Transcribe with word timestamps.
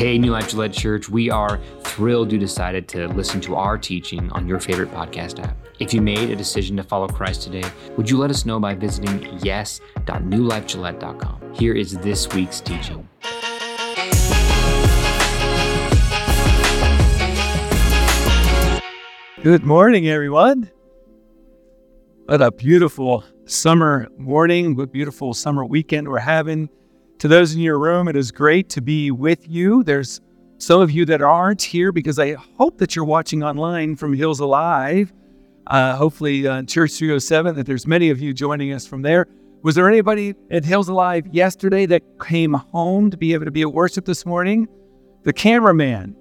Hey, 0.00 0.16
New 0.16 0.32
Life 0.32 0.48
Gillette 0.48 0.72
Church, 0.72 1.10
we 1.10 1.30
are 1.30 1.60
thrilled 1.82 2.32
you 2.32 2.38
decided 2.38 2.88
to 2.88 3.08
listen 3.08 3.38
to 3.42 3.54
our 3.54 3.76
teaching 3.76 4.32
on 4.32 4.48
your 4.48 4.58
favorite 4.58 4.90
podcast 4.92 5.44
app. 5.44 5.54
If 5.78 5.92
you 5.92 6.00
made 6.00 6.30
a 6.30 6.36
decision 6.36 6.74
to 6.78 6.82
follow 6.82 7.06
Christ 7.06 7.42
today, 7.42 7.70
would 7.98 8.08
you 8.08 8.16
let 8.16 8.30
us 8.30 8.46
know 8.46 8.58
by 8.58 8.74
visiting 8.74 9.38
yes.newlifegillette.com? 9.42 11.54
Here 11.54 11.74
is 11.74 11.98
this 11.98 12.26
week's 12.28 12.62
teaching. 12.62 13.06
Good 19.42 19.64
morning, 19.64 20.08
everyone. 20.08 20.70
What 22.30 22.40
a 22.40 22.52
beautiful 22.52 23.24
summer 23.46 24.06
morning, 24.16 24.76
what 24.76 24.92
beautiful 24.92 25.34
summer 25.34 25.64
weekend 25.64 26.06
we're 26.06 26.20
having. 26.20 26.68
To 27.18 27.26
those 27.26 27.56
in 27.56 27.60
your 27.60 27.76
room, 27.76 28.06
it 28.06 28.14
is 28.14 28.30
great 28.30 28.68
to 28.68 28.80
be 28.80 29.10
with 29.10 29.48
you. 29.48 29.82
There's 29.82 30.20
some 30.58 30.80
of 30.80 30.92
you 30.92 31.04
that 31.06 31.22
aren't 31.22 31.60
here 31.60 31.90
because 31.90 32.20
I 32.20 32.34
hope 32.34 32.78
that 32.78 32.94
you're 32.94 33.04
watching 33.04 33.42
online 33.42 33.96
from 33.96 34.14
Hills 34.14 34.38
Alive. 34.38 35.12
Uh, 35.66 35.96
hopefully, 35.96 36.46
uh, 36.46 36.62
Church 36.62 36.92
307, 36.92 37.56
that 37.56 37.66
there's 37.66 37.84
many 37.84 38.10
of 38.10 38.20
you 38.20 38.32
joining 38.32 38.72
us 38.72 38.86
from 38.86 39.02
there. 39.02 39.26
Was 39.64 39.74
there 39.74 39.88
anybody 39.88 40.36
at 40.52 40.64
Hills 40.64 40.88
Alive 40.88 41.26
yesterday 41.32 41.84
that 41.86 42.04
came 42.20 42.52
home 42.52 43.10
to 43.10 43.16
be 43.16 43.34
able 43.34 43.46
to 43.46 43.50
be 43.50 43.62
at 43.62 43.72
worship 43.72 44.04
this 44.04 44.24
morning? 44.24 44.68
The 45.24 45.32
cameraman, 45.32 46.14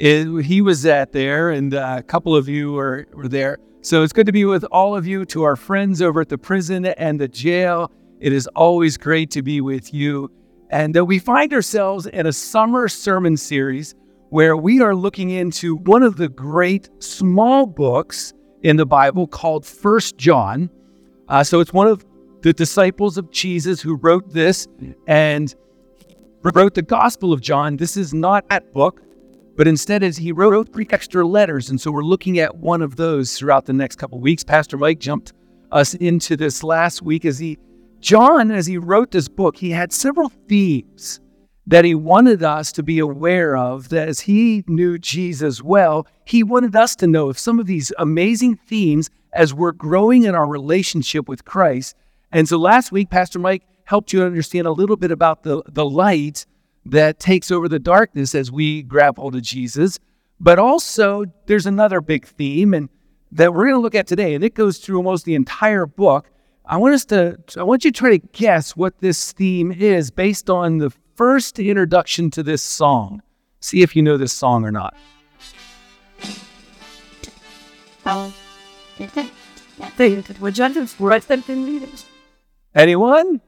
it, 0.00 0.44
he 0.44 0.60
was 0.60 0.84
at 0.86 1.12
there, 1.12 1.50
and 1.50 1.72
uh, 1.72 1.94
a 1.98 2.02
couple 2.02 2.34
of 2.34 2.48
you 2.48 2.72
were, 2.72 3.06
were 3.12 3.28
there. 3.28 3.58
So 3.84 4.04
it's 4.04 4.12
good 4.12 4.26
to 4.26 4.32
be 4.32 4.44
with 4.44 4.62
all 4.70 4.94
of 4.94 5.08
you, 5.08 5.24
to 5.24 5.42
our 5.42 5.56
friends 5.56 6.00
over 6.00 6.20
at 6.20 6.28
the 6.28 6.38
prison 6.38 6.86
and 6.86 7.20
the 7.20 7.26
jail. 7.26 7.90
It 8.20 8.32
is 8.32 8.46
always 8.54 8.96
great 8.96 9.32
to 9.32 9.42
be 9.42 9.60
with 9.60 9.92
you. 9.92 10.30
And 10.70 10.96
uh, 10.96 11.04
we 11.04 11.18
find 11.18 11.52
ourselves 11.52 12.06
in 12.06 12.26
a 12.26 12.32
summer 12.32 12.86
sermon 12.86 13.36
series 13.36 13.96
where 14.30 14.56
we 14.56 14.80
are 14.80 14.94
looking 14.94 15.30
into 15.30 15.74
one 15.78 16.04
of 16.04 16.16
the 16.16 16.28
great 16.28 16.90
small 17.00 17.66
books 17.66 18.32
in 18.62 18.76
the 18.76 18.86
Bible 18.86 19.26
called 19.26 19.66
First 19.66 20.16
John. 20.16 20.70
Uh, 21.28 21.42
so 21.42 21.58
it's 21.58 21.72
one 21.72 21.88
of 21.88 22.06
the 22.42 22.52
disciples 22.52 23.18
of 23.18 23.32
Jesus 23.32 23.80
who 23.80 23.96
wrote 23.96 24.32
this 24.32 24.68
and 25.08 25.52
wrote 26.54 26.74
the 26.74 26.82
Gospel 26.82 27.32
of 27.32 27.40
John. 27.40 27.78
This 27.78 27.96
is 27.96 28.14
not 28.14 28.48
that 28.48 28.72
book, 28.72 29.02
but 29.56 29.68
instead 29.68 30.02
as 30.02 30.16
he 30.16 30.32
wrote 30.32 30.72
three 30.72 30.86
extra 30.90 31.26
letters. 31.26 31.70
And 31.70 31.80
so 31.80 31.90
we're 31.90 32.02
looking 32.02 32.38
at 32.38 32.56
one 32.56 32.82
of 32.82 32.96
those 32.96 33.36
throughout 33.36 33.66
the 33.66 33.72
next 33.72 33.96
couple 33.96 34.20
weeks. 34.20 34.44
Pastor 34.44 34.76
Mike 34.76 34.98
jumped 34.98 35.32
us 35.70 35.94
into 35.94 36.36
this 36.36 36.62
last 36.62 37.02
week 37.02 37.24
as 37.24 37.38
he 37.38 37.58
John, 38.00 38.50
as 38.50 38.66
he 38.66 38.78
wrote 38.78 39.12
this 39.12 39.28
book, 39.28 39.56
he 39.56 39.70
had 39.70 39.92
several 39.92 40.28
themes 40.48 41.20
that 41.68 41.84
he 41.84 41.94
wanted 41.94 42.42
us 42.42 42.72
to 42.72 42.82
be 42.82 42.98
aware 42.98 43.56
of. 43.56 43.90
That 43.90 44.08
as 44.08 44.20
he 44.20 44.64
knew 44.66 44.98
Jesus 44.98 45.62
well, 45.62 46.08
he 46.24 46.42
wanted 46.42 46.74
us 46.74 46.96
to 46.96 47.06
know 47.06 47.28
of 47.28 47.38
some 47.38 47.60
of 47.60 47.66
these 47.66 47.92
amazing 47.98 48.56
themes 48.56 49.08
as 49.32 49.54
we're 49.54 49.72
growing 49.72 50.24
in 50.24 50.34
our 50.34 50.48
relationship 50.48 51.28
with 51.28 51.44
Christ. 51.44 51.94
And 52.32 52.48
so 52.48 52.58
last 52.58 52.90
week, 52.90 53.08
Pastor 53.08 53.38
Mike 53.38 53.62
helped 53.84 54.12
you 54.12 54.24
understand 54.24 54.66
a 54.66 54.72
little 54.72 54.96
bit 54.96 55.12
about 55.12 55.44
the, 55.44 55.62
the 55.68 55.84
light 55.84 56.44
that 56.84 57.18
takes 57.18 57.50
over 57.50 57.68
the 57.68 57.78
darkness 57.78 58.34
as 58.34 58.50
we 58.50 58.82
grab 58.82 59.16
hold 59.16 59.34
of 59.34 59.42
Jesus. 59.42 59.98
But 60.40 60.58
also, 60.58 61.24
there's 61.46 61.66
another 61.66 62.00
big 62.00 62.26
theme 62.26 62.74
and 62.74 62.88
that 63.30 63.54
we're 63.54 63.64
going 63.64 63.74
to 63.74 63.80
look 63.80 63.94
at 63.94 64.06
today, 64.06 64.34
and 64.34 64.44
it 64.44 64.54
goes 64.54 64.78
through 64.78 64.98
almost 64.98 65.24
the 65.24 65.34
entire 65.34 65.86
book. 65.86 66.30
I 66.66 66.76
want 66.76 66.94
us 66.94 67.04
to, 67.06 67.38
I 67.56 67.62
want 67.62 67.84
you 67.84 67.90
to 67.90 67.98
try 67.98 68.10
to 68.10 68.18
guess 68.18 68.76
what 68.76 68.98
this 69.00 69.32
theme 69.32 69.72
is 69.72 70.10
based 70.10 70.50
on 70.50 70.78
the 70.78 70.92
first 71.16 71.58
introduction 71.58 72.30
to 72.32 72.42
this 72.42 72.62
song. 72.62 73.22
See 73.60 73.82
if 73.82 73.96
you 73.96 74.02
know 74.02 74.16
this 74.16 74.32
song 74.32 74.64
or 74.64 74.72
not. 74.72 74.94
Anyone? 82.74 83.40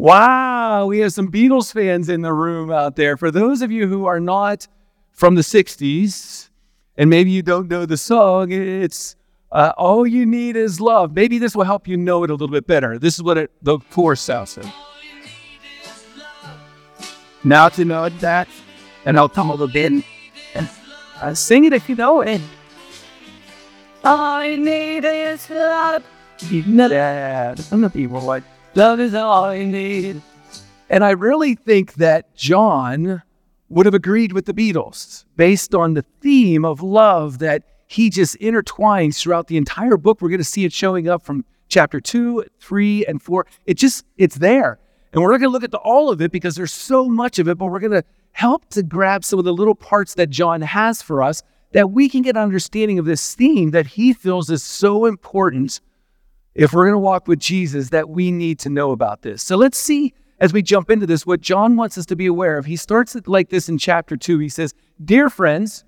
Wow, 0.00 0.86
we 0.86 1.00
have 1.00 1.12
some 1.12 1.30
Beatles 1.30 1.74
fans 1.74 2.08
in 2.08 2.22
the 2.22 2.32
room 2.32 2.70
out 2.70 2.96
there. 2.96 3.18
For 3.18 3.30
those 3.30 3.60
of 3.60 3.70
you 3.70 3.86
who 3.86 4.06
are 4.06 4.18
not 4.18 4.66
from 5.12 5.34
the 5.34 5.42
60s, 5.42 6.48
and 6.96 7.10
maybe 7.10 7.30
you 7.30 7.42
don't 7.42 7.68
know 7.68 7.84
the 7.84 7.98
song, 7.98 8.50
it's 8.50 9.14
uh, 9.52 9.74
all 9.76 10.06
you 10.06 10.24
need 10.24 10.56
is 10.56 10.80
love. 10.80 11.14
Maybe 11.14 11.36
this 11.36 11.54
will 11.54 11.64
help 11.64 11.86
you 11.86 11.98
know 11.98 12.24
it 12.24 12.30
a 12.30 12.32
little 12.32 12.48
bit 12.48 12.66
better. 12.66 12.98
This 12.98 13.16
is 13.16 13.22
what 13.22 13.36
it, 13.36 13.50
the 13.60 13.78
chorus 13.90 14.22
sounds 14.22 14.56
like. 14.56 14.72
Now 17.44 17.68
to 17.68 17.84
know 17.84 18.08
that, 18.08 18.48
and 19.04 19.18
I'll 19.18 19.28
come 19.28 19.50
a 19.50 19.52
little 19.52 19.68
bit 19.68 20.02
and 20.54 20.70
uh, 21.20 21.34
sing 21.34 21.64
it 21.64 21.74
if 21.74 21.90
you 21.90 21.94
know 21.94 22.22
it. 22.22 22.40
All 24.02 24.18
I 24.18 24.56
need 24.56 25.04
is 25.04 25.50
love. 25.50 26.04
Yeah, 26.50 27.54
I'm 27.70 27.82
not 27.82 27.94
evil. 27.94 28.22
Like 28.22 28.44
love 28.74 29.00
is 29.00 29.14
all 29.14 29.44
I 29.44 29.64
need. 29.64 30.20
And 30.88 31.04
I 31.04 31.10
really 31.10 31.54
think 31.54 31.94
that 31.94 32.34
John 32.34 33.22
would 33.68 33.86
have 33.86 33.94
agreed 33.94 34.32
with 34.32 34.46
the 34.46 34.54
Beatles 34.54 35.24
based 35.36 35.74
on 35.74 35.94
the 35.94 36.04
theme 36.20 36.64
of 36.64 36.82
love 36.82 37.38
that 37.38 37.62
he 37.86 38.10
just 38.10 38.38
intertwines 38.40 39.18
throughout 39.20 39.46
the 39.46 39.56
entire 39.56 39.96
book. 39.96 40.20
We're 40.20 40.28
going 40.28 40.38
to 40.38 40.44
see 40.44 40.64
it 40.64 40.72
showing 40.72 41.08
up 41.08 41.22
from 41.22 41.44
chapter 41.68 42.00
two, 42.00 42.44
three, 42.58 43.06
and 43.06 43.22
four. 43.22 43.46
It 43.66 43.74
just, 43.74 44.04
it's 44.16 44.36
there. 44.36 44.78
And 45.12 45.22
we're 45.22 45.30
not 45.30 45.38
going 45.38 45.48
to 45.48 45.52
look 45.52 45.64
at 45.64 45.70
the, 45.70 45.78
all 45.78 46.10
of 46.10 46.20
it 46.20 46.30
because 46.32 46.54
there's 46.54 46.72
so 46.72 47.08
much 47.08 47.38
of 47.38 47.48
it, 47.48 47.58
but 47.58 47.66
we're 47.66 47.80
going 47.80 47.92
to 47.92 48.04
help 48.32 48.68
to 48.70 48.82
grab 48.82 49.24
some 49.24 49.38
of 49.38 49.44
the 49.44 49.52
little 49.52 49.74
parts 49.74 50.14
that 50.14 50.30
John 50.30 50.62
has 50.62 51.02
for 51.02 51.22
us 51.22 51.42
that 51.72 51.90
we 51.90 52.08
can 52.08 52.22
get 52.22 52.36
an 52.36 52.42
understanding 52.42 52.98
of 52.98 53.04
this 53.04 53.34
theme 53.34 53.70
that 53.70 53.86
he 53.86 54.12
feels 54.12 54.50
is 54.50 54.62
so 54.62 55.06
important 55.06 55.80
if 56.54 56.72
we're 56.72 56.84
going 56.84 56.94
to 56.94 56.98
walk 56.98 57.28
with 57.28 57.38
Jesus 57.38 57.90
that 57.90 58.08
we 58.08 58.30
need 58.30 58.58
to 58.60 58.70
know 58.70 58.90
about 58.90 59.22
this. 59.22 59.42
So 59.42 59.56
let's 59.56 59.78
see 59.78 60.14
as 60.40 60.52
we 60.52 60.62
jump 60.62 60.90
into 60.90 61.06
this 61.06 61.26
what 61.26 61.40
John 61.40 61.76
wants 61.76 61.96
us 61.98 62.06
to 62.06 62.16
be 62.16 62.26
aware 62.26 62.58
of. 62.58 62.64
He 62.64 62.76
starts 62.76 63.14
it 63.14 63.28
like 63.28 63.50
this 63.50 63.68
in 63.68 63.78
chapter 63.78 64.16
2. 64.16 64.38
He 64.38 64.48
says, 64.48 64.74
"Dear 65.02 65.28
friends, 65.28 65.84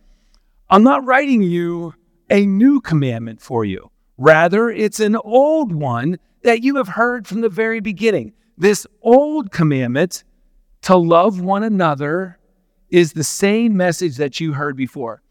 I'm 0.71 0.83
not 0.83 1.05
writing 1.05 1.43
you 1.43 1.95
a 2.31 2.47
new 2.47 2.81
commandment 2.81 3.41
for 3.41 3.65
you. 3.65 3.91
Rather, 4.17 4.71
it's 4.71 5.01
an 5.01 5.17
old 5.17 5.73
one 5.73 6.19
that 6.43 6.63
you 6.63 6.77
have 6.77 6.89
heard 6.89 7.27
from 7.27 7.43
the 7.43 7.49
very 7.49 7.81
beginning. 7.81 8.33
This 8.57 8.87
old 9.03 9.53
commandment 9.53 10.25
to 10.83 10.97
love 10.97 11.41
one 11.41 11.63
another 11.63 12.39
is 12.89 13.13
the 13.13 13.25
same 13.25 13.77
message 13.77 14.17
that 14.17 14.41
you 14.41 14.55
heard 14.55 14.77
before. 14.77 15.23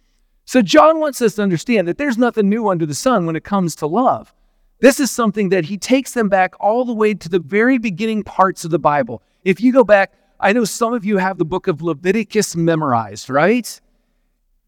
So, 0.45 0.61
John 0.61 0.99
wants 0.99 1.21
us 1.21 1.35
to 1.35 1.43
understand 1.43 1.87
that 1.87 1.97
there's 1.97 2.17
nothing 2.17 2.49
new 2.49 2.67
under 2.67 2.85
the 2.85 2.95
sun 2.95 3.25
when 3.25 3.35
it 3.35 3.43
comes 3.43 3.75
to 3.77 3.87
love. 3.87 4.33
This 4.81 4.99
is 4.99 5.11
something 5.11 5.49
that 5.49 5.65
he 5.65 5.77
takes 5.77 6.13
them 6.13 6.27
back 6.27 6.55
all 6.59 6.85
the 6.85 6.93
way 6.93 7.13
to 7.13 7.29
the 7.29 7.37
very 7.39 7.77
beginning 7.77 8.23
parts 8.23 8.65
of 8.65 8.71
the 8.71 8.79
Bible. 8.79 9.21
If 9.45 9.61
you 9.61 9.71
go 9.71 9.83
back, 9.83 10.11
I 10.39 10.53
know 10.53 10.65
some 10.65 10.95
of 10.95 11.05
you 11.05 11.17
have 11.17 11.37
the 11.37 11.45
book 11.45 11.67
of 11.67 11.83
Leviticus 11.83 12.55
memorized, 12.55 13.29
right? 13.29 13.79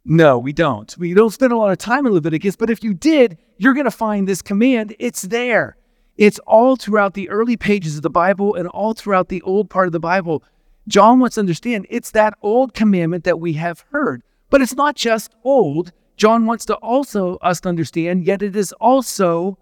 No, 0.06 0.38
we 0.38 0.53
don't. 0.53 0.96
We 1.00 1.16
don't 1.16 1.31
spend 1.31 1.51
a 1.51 1.57
lot 1.57 1.72
of 1.72 1.79
time 1.79 2.06
in 2.06 2.13
Leviticus, 2.13 2.56
but 2.56 2.69
if 2.69 2.84
you 2.84 2.94
did, 2.94 3.40
you're 3.57 3.74
going 3.74 3.85
to 3.85 3.91
find 3.91 4.28
this 4.28 4.44
command. 4.44 4.96
It's 5.00 5.24
there. 5.24 5.78
It's 6.16 6.38
all 6.45 6.75
throughout 6.75 7.16
the 7.16 7.28
early 7.30 7.57
pages 7.57 7.95
of 7.95 8.03
the 8.03 8.09
Bible 8.12 8.53
and 8.53 8.68
all 8.68 8.94
throughout 8.94 9.30
the 9.30 9.41
old 9.41 9.72
part 9.72 9.88
of 9.88 9.94
the 9.94 10.00
Bible. 10.00 10.44
John 10.88 11.19
wants 11.19 11.35
to 11.35 11.40
understand 11.40 11.88
it's 11.90 12.12
that 12.12 12.35
old 12.44 12.75
commandment 12.75 13.24
that 13.24 13.40
we 13.40 13.53
have 13.53 13.84
heard. 13.91 14.22
But 14.51 14.62
it's 14.62 14.75
not 14.75 14.95
just 14.95 15.34
old. 15.44 15.91
John 16.18 16.45
wants 16.45 16.66
to 16.66 16.75
also 16.75 17.38
us 17.38 17.62
to 17.62 17.69
understand, 17.69 18.25
yet 18.25 18.44
it 18.44 18.56
is 18.56 18.74
also 18.74 19.57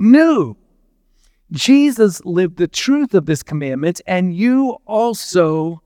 new. 0.00 0.56
Jesus 1.52 2.24
lived 2.24 2.56
the 2.56 2.68
truth 2.68 3.14
of 3.14 3.26
this 3.26 3.42
commandment, 3.42 4.00
and 4.06 4.34
you 4.34 4.78
also 4.86 5.82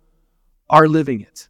are 0.69 0.87
living 0.89 1.21
it. 1.21 1.49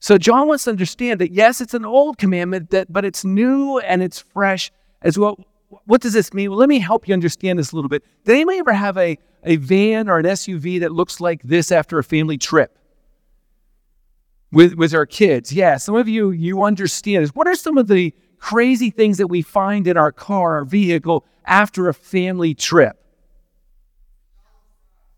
So 0.00 0.18
John 0.18 0.48
wants 0.48 0.64
to 0.64 0.70
understand 0.70 1.20
that 1.20 1.32
yes, 1.32 1.62
it's 1.62 1.72
an 1.72 1.86
old 1.86 2.18
commandment, 2.18 2.70
that 2.70 2.92
but 2.92 3.04
it's 3.06 3.24
new 3.24 3.78
and 3.78 4.02
it's 4.02 4.18
fresh 4.18 4.70
as 5.00 5.18
well. 5.18 5.38
What 5.86 6.02
does 6.02 6.12
this 6.12 6.34
mean? 6.34 6.50
Well, 6.50 6.58
let 6.58 6.68
me 6.68 6.78
help 6.78 7.08
you 7.08 7.14
understand 7.14 7.58
this 7.58 7.72
a 7.72 7.74
little 7.74 7.88
bit. 7.88 8.04
Did 8.24 8.34
anybody 8.34 8.58
ever 8.58 8.74
have 8.74 8.98
a, 8.98 9.18
a 9.44 9.56
van 9.56 10.08
or 10.10 10.18
an 10.18 10.26
SUV 10.26 10.80
that 10.80 10.92
looks 10.92 11.20
like 11.20 11.42
this 11.42 11.72
after 11.72 11.98
a 11.98 12.04
family 12.04 12.36
trip? 12.36 12.78
With, 14.52 14.74
with 14.74 14.94
our 14.94 15.06
kids. 15.06 15.52
Yeah, 15.52 15.78
some 15.78 15.96
of 15.96 16.06
you 16.06 16.30
you 16.30 16.62
understand 16.62 17.24
this. 17.24 17.30
What 17.30 17.48
are 17.48 17.56
some 17.56 17.76
of 17.76 17.88
the 17.88 18.14
crazy 18.44 18.90
things 18.90 19.16
that 19.16 19.28
we 19.28 19.40
find 19.40 19.86
in 19.86 19.96
our 19.96 20.12
car, 20.12 20.56
our 20.56 20.64
vehicle, 20.66 21.24
after 21.46 21.88
a 21.88 21.94
family 21.94 22.54
trip? 22.54 22.94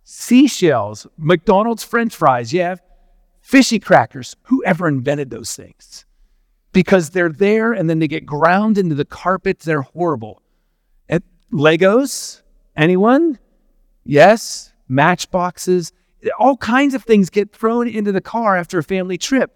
Seashells, 0.05 1.08
McDonald's 1.19 1.82
French 1.82 2.14
fries. 2.14 2.52
Yeah, 2.52 2.76
fishy 3.40 3.81
crackers. 3.81 4.37
Whoever 4.43 4.87
invented 4.87 5.31
those 5.31 5.56
things? 5.56 6.05
Because 6.73 7.11
they're 7.11 7.28
there 7.28 7.73
and 7.73 7.90
then 7.90 7.99
they 7.99 8.06
get 8.06 8.25
ground 8.25 8.78
into 8.78 8.94
the 8.94 9.05
carpet. 9.05 9.58
They're 9.58 9.82
horrible. 9.82 10.40
Legos? 11.52 12.43
Anyone? 12.76 13.40
Yes. 14.05 14.73
Matchboxes. 14.88 15.93
All 16.38 16.56
kinds 16.56 16.94
of 16.94 17.02
things 17.02 17.31
get 17.31 17.52
thrown 17.52 17.88
into 17.88 18.12
the 18.12 18.20
car 18.20 18.56
after 18.56 18.78
a 18.78 18.84
family 18.84 19.19
trip. 19.19 19.52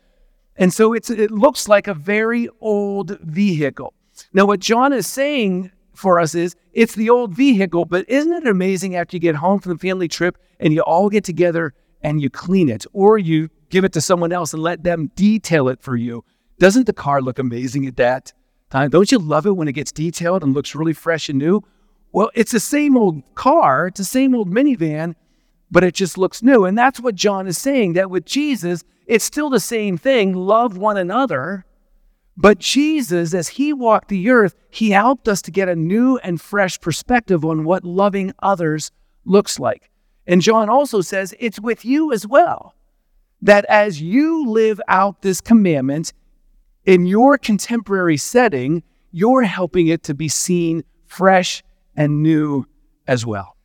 And 0.60 0.74
so 0.74 0.92
it 0.92 1.08
looks 1.30 1.68
like 1.68 1.88
a 1.88 1.94
very 1.94 2.46
old 2.60 3.18
vehicle. 3.20 3.94
Now, 4.34 4.44
what 4.44 4.60
John 4.60 4.92
is 4.92 5.06
saying 5.06 5.72
for 5.94 6.20
us 6.20 6.34
is 6.34 6.54
it's 6.74 6.94
the 6.94 7.08
old 7.08 7.34
vehicle, 7.34 7.86
but 7.86 8.08
isn't 8.10 8.32
it 8.32 8.46
amazing 8.46 8.94
after 8.94 9.16
you 9.16 9.20
get 9.20 9.36
home 9.36 9.60
from 9.60 9.72
the 9.72 9.78
family 9.78 10.06
trip 10.06 10.36
and 10.60 10.74
you 10.74 10.82
all 10.82 11.08
get 11.08 11.24
together 11.24 11.72
and 12.02 12.20
you 12.20 12.28
clean 12.28 12.68
it 12.68 12.84
or 12.92 13.16
you 13.16 13.48
give 13.70 13.84
it 13.84 13.94
to 13.94 14.02
someone 14.02 14.32
else 14.32 14.52
and 14.52 14.62
let 14.62 14.84
them 14.84 15.10
detail 15.16 15.66
it 15.68 15.80
for 15.80 15.96
you? 15.96 16.22
Doesn't 16.58 16.84
the 16.84 16.92
car 16.92 17.22
look 17.22 17.38
amazing 17.38 17.86
at 17.86 17.96
that 17.96 18.34
time? 18.68 18.90
Don't 18.90 19.10
you 19.10 19.18
love 19.18 19.46
it 19.46 19.56
when 19.56 19.66
it 19.66 19.72
gets 19.72 19.92
detailed 19.92 20.42
and 20.42 20.52
looks 20.52 20.74
really 20.74 20.92
fresh 20.92 21.30
and 21.30 21.38
new? 21.38 21.62
Well, 22.12 22.30
it's 22.34 22.52
the 22.52 22.60
same 22.60 22.98
old 22.98 23.22
car, 23.34 23.86
it's 23.86 23.98
the 23.98 24.04
same 24.04 24.34
old 24.34 24.50
minivan, 24.50 25.14
but 25.70 25.84
it 25.84 25.94
just 25.94 26.18
looks 26.18 26.42
new. 26.42 26.66
And 26.66 26.76
that's 26.76 27.00
what 27.00 27.14
John 27.14 27.46
is 27.46 27.56
saying 27.56 27.94
that 27.94 28.10
with 28.10 28.26
Jesus, 28.26 28.84
it's 29.10 29.24
still 29.24 29.50
the 29.50 29.58
same 29.58 29.98
thing 29.98 30.34
love 30.34 30.78
one 30.78 30.96
another. 30.96 31.66
But 32.36 32.60
Jesus, 32.60 33.34
as 33.34 33.48
he 33.48 33.72
walked 33.72 34.06
the 34.08 34.30
earth, 34.30 34.54
he 34.70 34.92
helped 34.92 35.26
us 35.26 35.42
to 35.42 35.50
get 35.50 35.68
a 35.68 35.74
new 35.74 36.18
and 36.18 36.40
fresh 36.40 36.80
perspective 36.80 37.44
on 37.44 37.64
what 37.64 37.84
loving 37.84 38.32
others 38.38 38.92
looks 39.24 39.58
like. 39.58 39.90
And 40.28 40.40
John 40.40 40.68
also 40.68 41.00
says 41.00 41.34
it's 41.40 41.58
with 41.58 41.84
you 41.84 42.12
as 42.12 42.24
well. 42.24 42.76
That 43.42 43.64
as 43.64 44.00
you 44.00 44.46
live 44.46 44.80
out 44.86 45.22
this 45.22 45.40
commandment 45.40 46.12
in 46.84 47.04
your 47.04 47.36
contemporary 47.36 48.16
setting, 48.16 48.84
you're 49.10 49.42
helping 49.42 49.88
it 49.88 50.04
to 50.04 50.14
be 50.14 50.28
seen 50.28 50.84
fresh 51.06 51.64
and 51.96 52.22
new 52.22 52.64
as 53.08 53.26
well. 53.26 53.56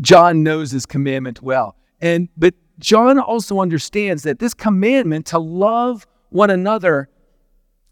John 0.00 0.42
knows 0.42 0.70
his 0.70 0.86
commandment 0.86 1.42
well. 1.42 1.76
And 2.00 2.30
but 2.34 2.54
John 2.80 3.18
also 3.18 3.60
understands 3.60 4.24
that 4.24 4.38
this 4.38 4.54
commandment 4.54 5.26
to 5.26 5.38
love 5.38 6.06
one 6.30 6.50
another 6.50 7.08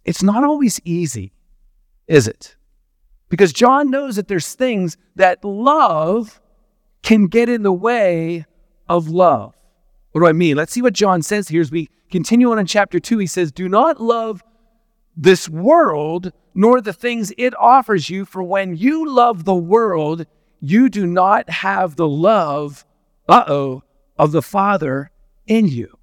it's 0.09 0.23
not 0.23 0.43
always 0.43 0.81
easy, 0.87 1.35
is 2.07 2.27
it? 2.27 2.57
Because 3.29 3.53
John 3.53 3.91
knows 3.91 4.17
that 4.17 4.27
there's 4.27 4.55
things 4.55 4.97
that 5.17 5.45
love 5.45 6.41
can 7.03 7.27
get 7.27 7.51
in 7.51 7.63
the 7.63 7.73
way 7.73 8.47
of 8.89 9.09
love. 9.09 9.55
What 10.13 10.23
do 10.23 10.27
I 10.27 10.33
mean? 10.33 10.57
Let's 10.57 10.73
see 10.73 10.81
what 10.81 10.95
John 10.95 11.21
says 11.21 11.49
here 11.49 11.61
as 11.61 11.71
we 11.71 11.91
continue 12.11 12.51
on 12.51 12.59
in 12.59 12.65
chapter 12.65 12.99
2. 12.99 13.19
He 13.19 13.27
says, 13.27 13.53
Do 13.53 13.69
not 13.69 14.01
love 14.01 14.43
this 15.15 15.47
world 15.47 16.33
nor 16.55 16.81
the 16.81 16.95
things 16.95 17.31
it 17.37 17.55
offers 17.59 18.09
you, 18.09 18.25
for 18.25 18.43
when 18.43 18.77
you 18.77 19.09
love 19.09 19.45
the 19.45 19.55
world, 19.55 20.27
you 20.61 20.89
do 20.89 21.07
not 21.07 21.51
have 21.51 21.97
the 21.97 22.09
love, 22.09 22.85
uh 23.29 23.45
oh, 23.47 23.83
of 24.19 24.33
the 24.33 24.43
Father 24.43 25.11
in 25.47 25.69
you. 25.69 25.99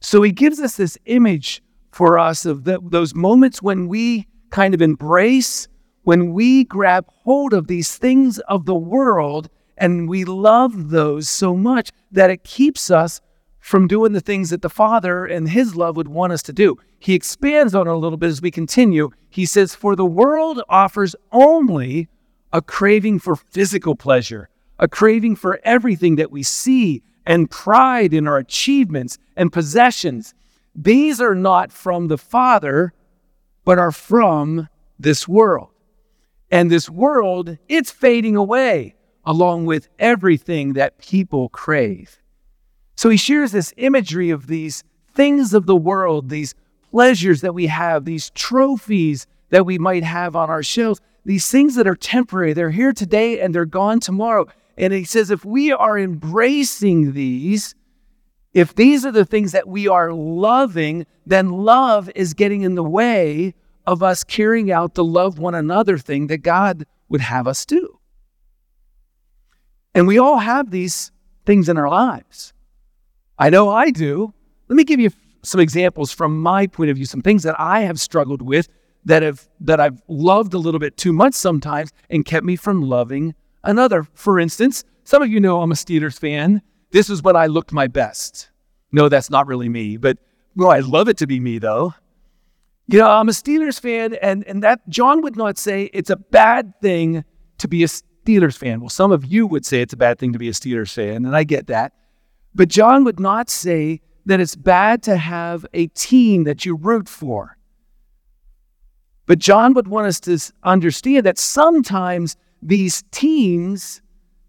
So 0.00 0.22
he 0.22 0.32
gives 0.32 0.60
us 0.60 0.76
this 0.76 0.98
image 1.06 1.62
for 1.90 2.18
us 2.18 2.44
of 2.44 2.64
the, 2.64 2.78
those 2.82 3.14
moments 3.14 3.62
when 3.62 3.88
we 3.88 4.26
kind 4.50 4.74
of 4.74 4.82
embrace, 4.82 5.68
when 6.02 6.32
we 6.32 6.64
grab 6.64 7.06
hold 7.08 7.52
of 7.52 7.66
these 7.66 7.96
things 7.96 8.38
of 8.40 8.66
the 8.66 8.74
world 8.74 9.48
and 9.78 10.08
we 10.08 10.24
love 10.24 10.90
those 10.90 11.28
so 11.28 11.54
much 11.54 11.90
that 12.10 12.30
it 12.30 12.44
keeps 12.44 12.90
us 12.90 13.20
from 13.58 13.88
doing 13.88 14.12
the 14.12 14.20
things 14.20 14.50
that 14.50 14.62
the 14.62 14.70
Father 14.70 15.24
and 15.24 15.48
His 15.48 15.74
love 15.74 15.96
would 15.96 16.08
want 16.08 16.32
us 16.32 16.42
to 16.44 16.52
do. 16.52 16.76
He 17.00 17.14
expands 17.14 17.74
on 17.74 17.88
it 17.88 17.90
a 17.90 17.96
little 17.96 18.16
bit 18.16 18.28
as 18.28 18.40
we 18.40 18.50
continue. 18.50 19.10
He 19.28 19.44
says, 19.44 19.74
For 19.74 19.96
the 19.96 20.06
world 20.06 20.62
offers 20.68 21.16
only 21.32 22.08
a 22.52 22.62
craving 22.62 23.18
for 23.18 23.34
physical 23.34 23.96
pleasure, 23.96 24.48
a 24.78 24.86
craving 24.86 25.36
for 25.36 25.60
everything 25.64 26.14
that 26.16 26.30
we 26.30 26.44
see, 26.44 27.02
and 27.26 27.50
pride 27.50 28.14
in 28.14 28.28
our 28.28 28.38
achievements 28.38 29.18
and 29.36 29.52
possessions. 29.52 30.34
These 30.74 31.20
are 31.20 31.34
not 31.34 31.72
from 31.72 32.08
the 32.08 32.18
Father, 32.18 32.92
but 33.64 33.78
are 33.78 33.92
from 33.92 34.68
this 34.98 35.26
world. 35.26 35.70
And 36.50 36.70
this 36.70 36.88
world, 36.88 37.58
it's 37.68 37.90
fading 37.90 38.36
away 38.36 38.94
along 39.24 39.66
with 39.66 39.88
everything 39.98 40.74
that 40.74 40.98
people 40.98 41.48
crave. 41.48 42.22
So 42.94 43.10
he 43.10 43.16
shares 43.16 43.52
this 43.52 43.74
imagery 43.76 44.30
of 44.30 44.46
these 44.46 44.84
things 45.12 45.52
of 45.52 45.66
the 45.66 45.76
world, 45.76 46.28
these 46.28 46.54
pleasures 46.92 47.40
that 47.40 47.54
we 47.54 47.66
have, 47.66 48.04
these 48.04 48.30
trophies 48.30 49.26
that 49.50 49.66
we 49.66 49.78
might 49.78 50.04
have 50.04 50.36
on 50.36 50.48
our 50.48 50.62
shelves, 50.62 51.00
these 51.24 51.50
things 51.50 51.74
that 51.74 51.88
are 51.88 51.96
temporary. 51.96 52.52
They're 52.52 52.70
here 52.70 52.92
today 52.92 53.40
and 53.40 53.54
they're 53.54 53.64
gone 53.64 53.98
tomorrow. 53.98 54.46
And 54.76 54.92
he 54.92 55.04
says, 55.04 55.30
if 55.30 55.44
we 55.44 55.72
are 55.72 55.98
embracing 55.98 57.12
these, 57.12 57.74
if 58.52 58.74
these 58.74 59.06
are 59.06 59.12
the 59.12 59.24
things 59.24 59.52
that 59.52 59.68
we 59.68 59.88
are 59.88 60.12
loving, 60.12 61.06
then 61.24 61.50
love 61.50 62.10
is 62.14 62.34
getting 62.34 62.62
in 62.62 62.74
the 62.74 62.82
way 62.82 63.54
of 63.86 64.02
us 64.02 64.24
carrying 64.24 64.70
out 64.70 64.94
the 64.94 65.04
love 65.04 65.38
one 65.38 65.54
another 65.54 65.96
thing 65.96 66.26
that 66.26 66.38
God 66.38 66.86
would 67.08 67.20
have 67.20 67.46
us 67.46 67.64
do. 67.64 68.00
And 69.94 70.06
we 70.06 70.18
all 70.18 70.38
have 70.38 70.70
these 70.70 71.12
things 71.46 71.68
in 71.68 71.78
our 71.78 71.88
lives. 71.88 72.52
I 73.38 73.50
know 73.50 73.70
I 73.70 73.90
do. 73.90 74.34
Let 74.68 74.76
me 74.76 74.84
give 74.84 75.00
you 75.00 75.10
some 75.42 75.60
examples 75.60 76.12
from 76.12 76.40
my 76.42 76.66
point 76.66 76.90
of 76.90 76.96
view, 76.96 77.06
some 77.06 77.22
things 77.22 77.44
that 77.44 77.58
I 77.58 77.82
have 77.82 78.00
struggled 78.00 78.42
with 78.42 78.68
that 79.04 79.22
have 79.22 79.48
that 79.60 79.80
I've 79.80 80.02
loved 80.08 80.52
a 80.52 80.58
little 80.58 80.80
bit 80.80 80.96
too 80.96 81.12
much 81.12 81.34
sometimes 81.34 81.92
and 82.10 82.24
kept 82.24 82.44
me 82.44 82.56
from 82.56 82.82
loving 82.82 83.34
another. 83.66 84.06
For 84.14 84.38
instance, 84.38 84.84
some 85.04 85.22
of 85.22 85.28
you 85.28 85.40
know 85.40 85.60
I'm 85.60 85.72
a 85.72 85.74
Steelers 85.74 86.18
fan. 86.18 86.62
This 86.90 87.10
is 87.10 87.22
when 87.22 87.36
I 87.36 87.46
looked 87.46 87.72
my 87.72 87.86
best. 87.86 88.50
No, 88.92 89.08
that's 89.08 89.30
not 89.30 89.46
really 89.46 89.68
me, 89.68 89.96
but 89.96 90.18
well, 90.54 90.70
I'd 90.70 90.84
love 90.84 91.08
it 91.08 91.18
to 91.18 91.26
be 91.26 91.40
me 91.40 91.58
though. 91.58 91.94
You 92.88 93.00
know, 93.00 93.10
I'm 93.10 93.28
a 93.28 93.32
Steelers 93.32 93.80
fan, 93.80 94.14
and, 94.22 94.44
and 94.44 94.62
that 94.62 94.88
John 94.88 95.20
would 95.22 95.36
not 95.36 95.58
say 95.58 95.90
it's 95.92 96.08
a 96.08 96.16
bad 96.16 96.72
thing 96.80 97.24
to 97.58 97.66
be 97.66 97.82
a 97.82 97.88
Steelers 97.88 98.56
fan. 98.56 98.80
Well, 98.80 98.90
some 98.90 99.10
of 99.10 99.24
you 99.24 99.46
would 99.46 99.66
say 99.66 99.80
it's 99.80 99.92
a 99.92 99.96
bad 99.96 100.20
thing 100.20 100.32
to 100.32 100.38
be 100.38 100.48
a 100.48 100.52
Steelers 100.52 100.94
fan, 100.94 101.24
and 101.26 101.34
I 101.34 101.42
get 101.42 101.66
that. 101.66 101.92
But 102.54 102.68
John 102.68 103.04
would 103.04 103.18
not 103.18 103.50
say 103.50 104.00
that 104.24 104.40
it's 104.40 104.56
bad 104.56 105.02
to 105.04 105.16
have 105.16 105.66
a 105.74 105.88
team 105.88 106.44
that 106.44 106.64
you 106.64 106.76
root 106.76 107.08
for. 107.08 107.56
But 109.26 109.40
John 109.40 109.74
would 109.74 109.88
want 109.88 110.06
us 110.06 110.20
to 110.20 110.38
understand 110.62 111.26
that 111.26 111.38
sometimes 111.38 112.36
these 112.62 113.04
teams 113.10 114.02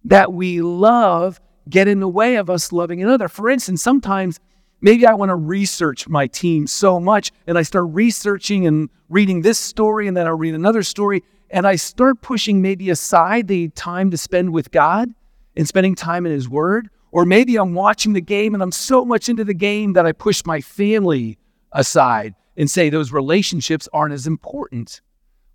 that 0.06 0.34
we 0.34 0.62
love 0.62 1.40
get 1.70 1.88
in 1.88 2.00
the 2.00 2.08
way 2.08 2.36
of 2.36 2.50
us 2.50 2.72
loving 2.72 3.02
another. 3.04 3.28
For 3.28 3.50
instance, 3.50 3.82
sometimes 3.82 4.40
maybe 4.82 5.06
I 5.06 5.14
want 5.14 5.30
to 5.30 5.36
research 5.36 6.08
my 6.08 6.28
team 6.28 6.68
so 6.68 7.00
much 7.00 7.32
and 7.46 7.58
I 7.58 7.64
start 7.64 7.88
researching 7.90 8.66
and 8.68 8.90
reading 9.10 9.42
this 9.42 9.60
story 9.60 10.08
and 10.08 10.16
then 10.16 10.28
I'll 10.28 10.38
read 10.38 10.56
another 10.56 10.84
story 10.84 11.24
and 11.50 11.66
I 11.66 11.76
start 11.76 12.22
pushing 12.22 12.62
maybe 12.62 12.90
aside 12.90 13.48
the 13.48 13.70
time 13.70 14.12
to 14.12 14.18
spend 14.18 14.52
with 14.52 14.72
God 14.72 15.10
and 15.56 15.68
spending 15.68 15.96
time 15.96 16.26
in 16.26 16.32
His 16.32 16.50
Word. 16.50 16.90
Or 17.12 17.26
maybe 17.26 17.58
I'm 17.58 17.74
watching 17.74 18.14
the 18.14 18.22
game 18.22 18.54
and 18.54 18.62
I'm 18.62 18.72
so 18.72 19.06
much 19.06 19.30
into 19.30 19.44
the 19.44 19.54
game 19.54 19.94
that 19.94 20.06
I 20.06 20.12
push 20.12 20.44
my 20.46 20.62
family 20.62 21.38
aside 21.72 22.36
and 22.58 22.70
say 22.70 22.90
those 22.90 23.12
relationships 23.12 23.88
aren't 23.94 24.14
as 24.14 24.28
important. 24.28 25.02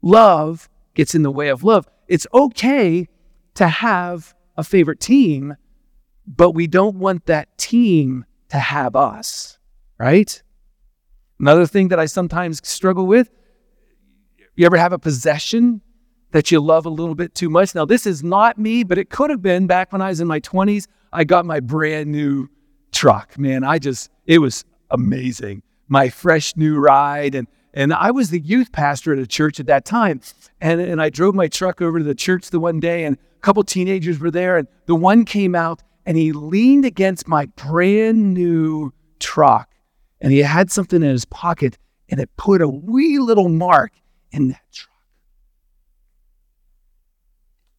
Love 0.00 0.68
gets 0.94 1.14
in 1.14 1.22
the 1.22 1.30
way 1.30 1.48
of 1.48 1.62
love. 1.62 1.86
It's 2.08 2.26
okay 2.32 3.08
to 3.54 3.68
have 3.68 4.34
a 4.56 4.64
favorite 4.64 5.00
team, 5.00 5.56
but 6.26 6.52
we 6.52 6.66
don't 6.66 6.96
want 6.96 7.26
that 7.26 7.56
team 7.58 8.24
to 8.48 8.58
have 8.58 8.96
us, 8.96 9.58
right? 9.98 10.42
Another 11.40 11.66
thing 11.66 11.88
that 11.88 11.98
I 11.98 12.06
sometimes 12.06 12.66
struggle 12.66 13.06
with 13.06 13.30
you 14.54 14.66
ever 14.66 14.76
have 14.76 14.92
a 14.92 14.98
possession 14.98 15.80
that 16.32 16.50
you 16.50 16.60
love 16.60 16.86
a 16.86 16.90
little 16.90 17.14
bit 17.14 17.34
too 17.34 17.48
much? 17.48 17.74
Now, 17.74 17.84
this 17.84 18.06
is 18.06 18.22
not 18.22 18.58
me, 18.58 18.84
but 18.84 18.98
it 18.98 19.10
could 19.10 19.30
have 19.30 19.42
been 19.42 19.66
back 19.66 19.92
when 19.92 20.02
I 20.02 20.08
was 20.08 20.20
in 20.20 20.28
my 20.28 20.40
20s. 20.40 20.86
I 21.12 21.24
got 21.24 21.46
my 21.46 21.60
brand 21.60 22.10
new 22.10 22.48
truck. 22.90 23.38
Man, 23.38 23.64
I 23.64 23.78
just, 23.78 24.10
it 24.26 24.38
was 24.38 24.64
amazing. 24.90 25.62
My 25.88 26.08
fresh 26.08 26.56
new 26.56 26.78
ride. 26.78 27.34
And, 27.34 27.48
and 27.74 27.92
I 27.92 28.10
was 28.10 28.30
the 28.30 28.40
youth 28.40 28.72
pastor 28.72 29.12
at 29.12 29.18
a 29.18 29.26
church 29.26 29.58
at 29.58 29.66
that 29.66 29.84
time. 29.84 30.20
And, 30.60 30.80
and 30.80 31.00
I 31.00 31.10
drove 31.10 31.34
my 31.34 31.48
truck 31.48 31.80
over 31.80 31.98
to 31.98 32.04
the 32.04 32.14
church 32.14 32.50
the 32.50 32.60
one 32.60 32.80
day, 32.80 33.04
and 33.04 33.16
a 33.16 33.40
couple 33.40 33.62
teenagers 33.64 34.18
were 34.18 34.30
there. 34.30 34.58
And 34.58 34.68
the 34.86 34.94
one 34.94 35.24
came 35.24 35.54
out 35.54 35.82
and 36.04 36.16
he 36.16 36.32
leaned 36.32 36.84
against 36.84 37.28
my 37.28 37.46
brand 37.46 38.34
new 38.34 38.92
truck 39.20 39.70
and 40.20 40.32
he 40.32 40.40
had 40.40 40.70
something 40.70 41.02
in 41.02 41.08
his 41.08 41.24
pocket 41.24 41.78
and 42.08 42.20
it 42.20 42.30
put 42.36 42.60
a 42.60 42.68
wee 42.68 43.18
little 43.18 43.48
mark 43.48 43.92
in 44.30 44.48
that 44.48 44.62
truck. 44.72 44.90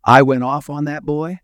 I 0.03 0.21
went 0.21 0.43
off 0.43 0.69
on 0.69 0.85
that 0.85 1.05
boy. 1.05 1.39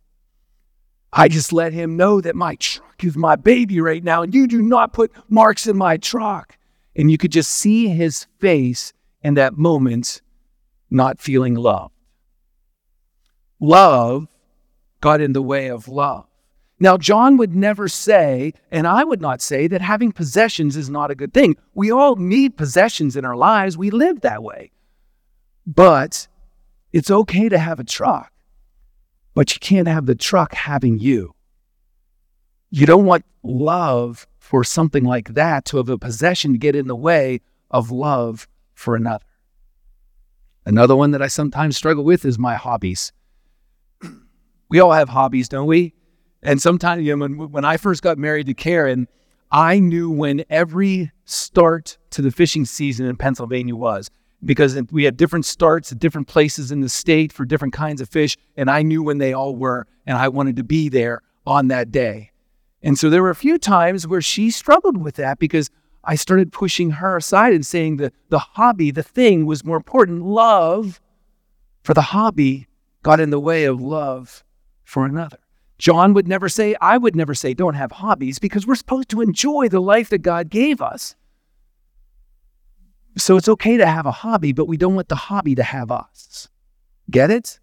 I 1.11 1.27
just 1.27 1.51
let 1.53 1.73
him 1.73 1.97
know 1.97 2.21
that 2.21 2.35
my 2.35 2.55
truck 2.55 3.03
is 3.03 3.17
my 3.17 3.35
baby 3.35 3.81
right 3.81 4.03
now 4.03 4.21
and 4.21 4.33
you 4.33 4.47
do 4.47 4.61
not 4.61 4.93
put 4.93 5.11
marks 5.29 5.67
in 5.67 5.77
my 5.77 5.97
truck. 5.97 6.57
And 6.99 7.09
you 7.09 7.17
could 7.17 7.31
just 7.31 7.53
see 7.53 7.87
his 7.87 8.27
face 8.39 8.91
in 9.23 9.35
that 9.35 9.57
moment 9.57 10.21
not 10.89 11.21
feeling 11.21 11.55
loved. 11.55 11.93
love 13.57 14.27
got 14.99 15.21
in 15.21 15.31
the 15.31 15.41
way 15.41 15.69
of 15.69 15.87
love. 15.87 16.25
Now, 16.77 16.97
John 16.97 17.37
would 17.37 17.55
never 17.55 17.87
say, 17.87 18.51
and 18.69 18.85
I 18.85 19.05
would 19.05 19.21
not 19.21 19.41
say, 19.41 19.65
that 19.67 19.79
having 19.79 20.11
possessions 20.11 20.75
is 20.75 20.89
not 20.89 21.09
a 21.09 21.15
good 21.15 21.33
thing. 21.33 21.55
We 21.73 21.89
all 21.89 22.17
need 22.17 22.57
possessions 22.57 23.15
in 23.15 23.23
our 23.23 23.37
lives. 23.37 23.77
We 23.77 23.91
live 23.91 24.19
that 24.19 24.43
way. 24.43 24.71
But 25.65 26.27
it's 26.91 27.09
okay 27.09 27.47
to 27.47 27.59
have 27.59 27.79
a 27.79 27.85
truck, 27.85 28.33
but 29.33 29.53
you 29.53 29.59
can't 29.61 29.87
have 29.87 30.05
the 30.05 30.15
truck 30.15 30.53
having 30.53 30.99
you. 30.99 31.33
You 32.71 32.85
don't 32.85 33.05
want 33.05 33.23
love 33.41 34.27
for 34.49 34.63
something 34.63 35.03
like 35.03 35.35
that 35.35 35.63
to 35.63 35.77
have 35.77 35.89
a 35.89 35.97
possession 35.99 36.53
to 36.53 36.57
get 36.57 36.75
in 36.75 36.87
the 36.87 36.95
way 36.95 37.39
of 37.69 37.91
love 37.91 38.47
for 38.73 38.95
another. 38.95 39.23
Another 40.65 40.95
one 40.95 41.11
that 41.11 41.21
I 41.21 41.27
sometimes 41.27 41.77
struggle 41.77 42.03
with 42.03 42.25
is 42.25 42.39
my 42.39 42.55
hobbies. 42.55 43.11
We 44.67 44.79
all 44.79 44.91
have 44.91 45.09
hobbies, 45.09 45.49
don't 45.49 45.67
we? 45.67 45.93
And 46.41 46.59
sometimes, 46.59 47.03
you 47.03 47.15
know, 47.15 47.27
when, 47.27 47.51
when 47.51 47.63
I 47.63 47.77
first 47.77 48.01
got 48.01 48.17
married 48.17 48.47
to 48.47 48.55
Karen, 48.55 49.07
I 49.51 49.77
knew 49.77 50.09
when 50.09 50.43
every 50.49 51.11
start 51.25 51.99
to 52.09 52.23
the 52.23 52.31
fishing 52.31 52.65
season 52.65 53.05
in 53.05 53.17
Pennsylvania 53.17 53.75
was 53.75 54.09
because 54.43 54.81
we 54.91 55.03
had 55.03 55.15
different 55.15 55.45
starts 55.45 55.91
at 55.91 55.99
different 55.99 56.27
places 56.27 56.71
in 56.71 56.81
the 56.81 56.89
state 56.89 57.31
for 57.31 57.45
different 57.45 57.75
kinds 57.75 58.01
of 58.01 58.09
fish, 58.09 58.35
and 58.57 58.67
I 58.67 58.81
knew 58.81 59.03
when 59.03 59.19
they 59.19 59.31
all 59.31 59.55
were, 59.55 59.85
and 60.07 60.17
I 60.17 60.29
wanted 60.29 60.55
to 60.55 60.63
be 60.63 60.89
there 60.89 61.21
on 61.45 61.67
that 61.67 61.91
day. 61.91 62.28
And 62.81 62.97
so 62.97 63.09
there 63.09 63.21
were 63.21 63.29
a 63.29 63.35
few 63.35 63.57
times 63.57 64.07
where 64.07 64.21
she 64.21 64.51
struggled 64.51 64.97
with 64.97 65.15
that 65.15 65.39
because 65.39 65.69
I 66.03 66.15
started 66.15 66.51
pushing 66.51 66.91
her 66.91 67.17
aside 67.17 67.53
and 67.53 67.65
saying 67.65 67.97
that 67.97 68.13
the 68.29 68.39
hobby, 68.39 68.91
the 68.91 69.03
thing 69.03 69.45
was 69.45 69.65
more 69.65 69.77
important. 69.77 70.23
Love 70.23 71.01
for 71.83 71.93
the 71.93 72.01
hobby 72.01 72.67
got 73.03 73.19
in 73.19 73.29
the 73.29 73.39
way 73.39 73.65
of 73.65 73.81
love 73.81 74.43
for 74.83 75.05
another. 75.05 75.39
John 75.77 76.13
would 76.13 76.27
never 76.27 76.49
say, 76.49 76.75
I 76.81 76.97
would 76.97 77.15
never 77.15 77.33
say, 77.33 77.53
don't 77.53 77.73
have 77.73 77.91
hobbies 77.91 78.39
because 78.39 78.67
we're 78.67 78.75
supposed 78.75 79.09
to 79.09 79.21
enjoy 79.21 79.69
the 79.69 79.79
life 79.79 80.09
that 80.09 80.19
God 80.19 80.49
gave 80.49 80.81
us. 80.81 81.15
So 83.17 83.37
it's 83.37 83.49
okay 83.49 83.77
to 83.77 83.85
have 83.85 84.05
a 84.05 84.11
hobby, 84.11 84.51
but 84.51 84.67
we 84.67 84.77
don't 84.77 84.95
want 84.95 85.09
the 85.09 85.15
hobby 85.15 85.55
to 85.55 85.63
have 85.63 85.91
us. 85.91 86.49
Get 87.09 87.31
it? 87.31 87.59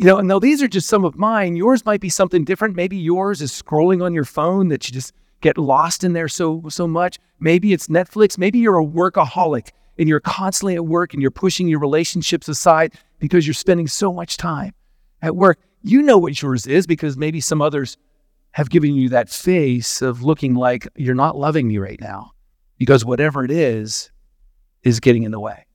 You 0.00 0.06
know, 0.06 0.16
and 0.16 0.28
now 0.28 0.38
these 0.38 0.62
are 0.62 0.68
just 0.68 0.88
some 0.88 1.04
of 1.04 1.16
mine. 1.16 1.56
Yours 1.56 1.84
might 1.84 2.00
be 2.00 2.08
something 2.08 2.44
different. 2.44 2.74
Maybe 2.74 2.96
yours 2.96 3.42
is 3.42 3.52
scrolling 3.52 4.02
on 4.02 4.14
your 4.14 4.24
phone 4.24 4.68
that 4.68 4.88
you 4.88 4.94
just 4.94 5.12
get 5.42 5.58
lost 5.58 6.04
in 6.04 6.14
there 6.14 6.28
so 6.28 6.62
so 6.68 6.86
much. 6.86 7.18
Maybe 7.38 7.72
it's 7.72 7.88
Netflix. 7.88 8.38
Maybe 8.38 8.58
you're 8.58 8.80
a 8.80 8.84
workaholic 8.84 9.70
and 9.98 10.08
you're 10.08 10.20
constantly 10.20 10.74
at 10.74 10.86
work 10.86 11.12
and 11.12 11.20
you're 11.20 11.30
pushing 11.30 11.68
your 11.68 11.80
relationships 11.80 12.48
aside 12.48 12.94
because 13.18 13.46
you're 13.46 13.54
spending 13.54 13.86
so 13.86 14.12
much 14.12 14.38
time 14.38 14.72
at 15.20 15.36
work 15.36 15.58
you 15.82 16.02
know 16.02 16.18
what 16.18 16.40
yours 16.40 16.66
is 16.66 16.86
because 16.86 17.16
maybe 17.16 17.40
some 17.40 17.62
others 17.62 17.96
have 18.52 18.70
given 18.70 18.94
you 18.94 19.08
that 19.08 19.28
face 19.28 20.02
of 20.02 20.22
looking 20.22 20.54
like 20.54 20.88
you're 20.96 21.14
not 21.14 21.36
loving 21.36 21.68
me 21.68 21.78
right 21.78 22.00
now 22.00 22.32
because 22.78 23.04
whatever 23.04 23.44
it 23.44 23.50
is 23.50 24.10
is 24.82 25.00
getting 25.00 25.22
in 25.22 25.30
the 25.30 25.40
way. 25.40 25.66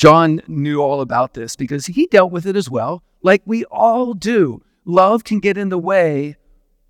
John 0.00 0.40
knew 0.48 0.80
all 0.80 1.02
about 1.02 1.34
this 1.34 1.56
because 1.56 1.84
he 1.84 2.06
dealt 2.06 2.32
with 2.32 2.46
it 2.46 2.56
as 2.56 2.70
well, 2.70 3.02
like 3.20 3.42
we 3.44 3.66
all 3.66 4.14
do. 4.14 4.62
Love 4.86 5.24
can 5.24 5.40
get 5.40 5.58
in 5.58 5.68
the 5.68 5.76
way 5.76 6.38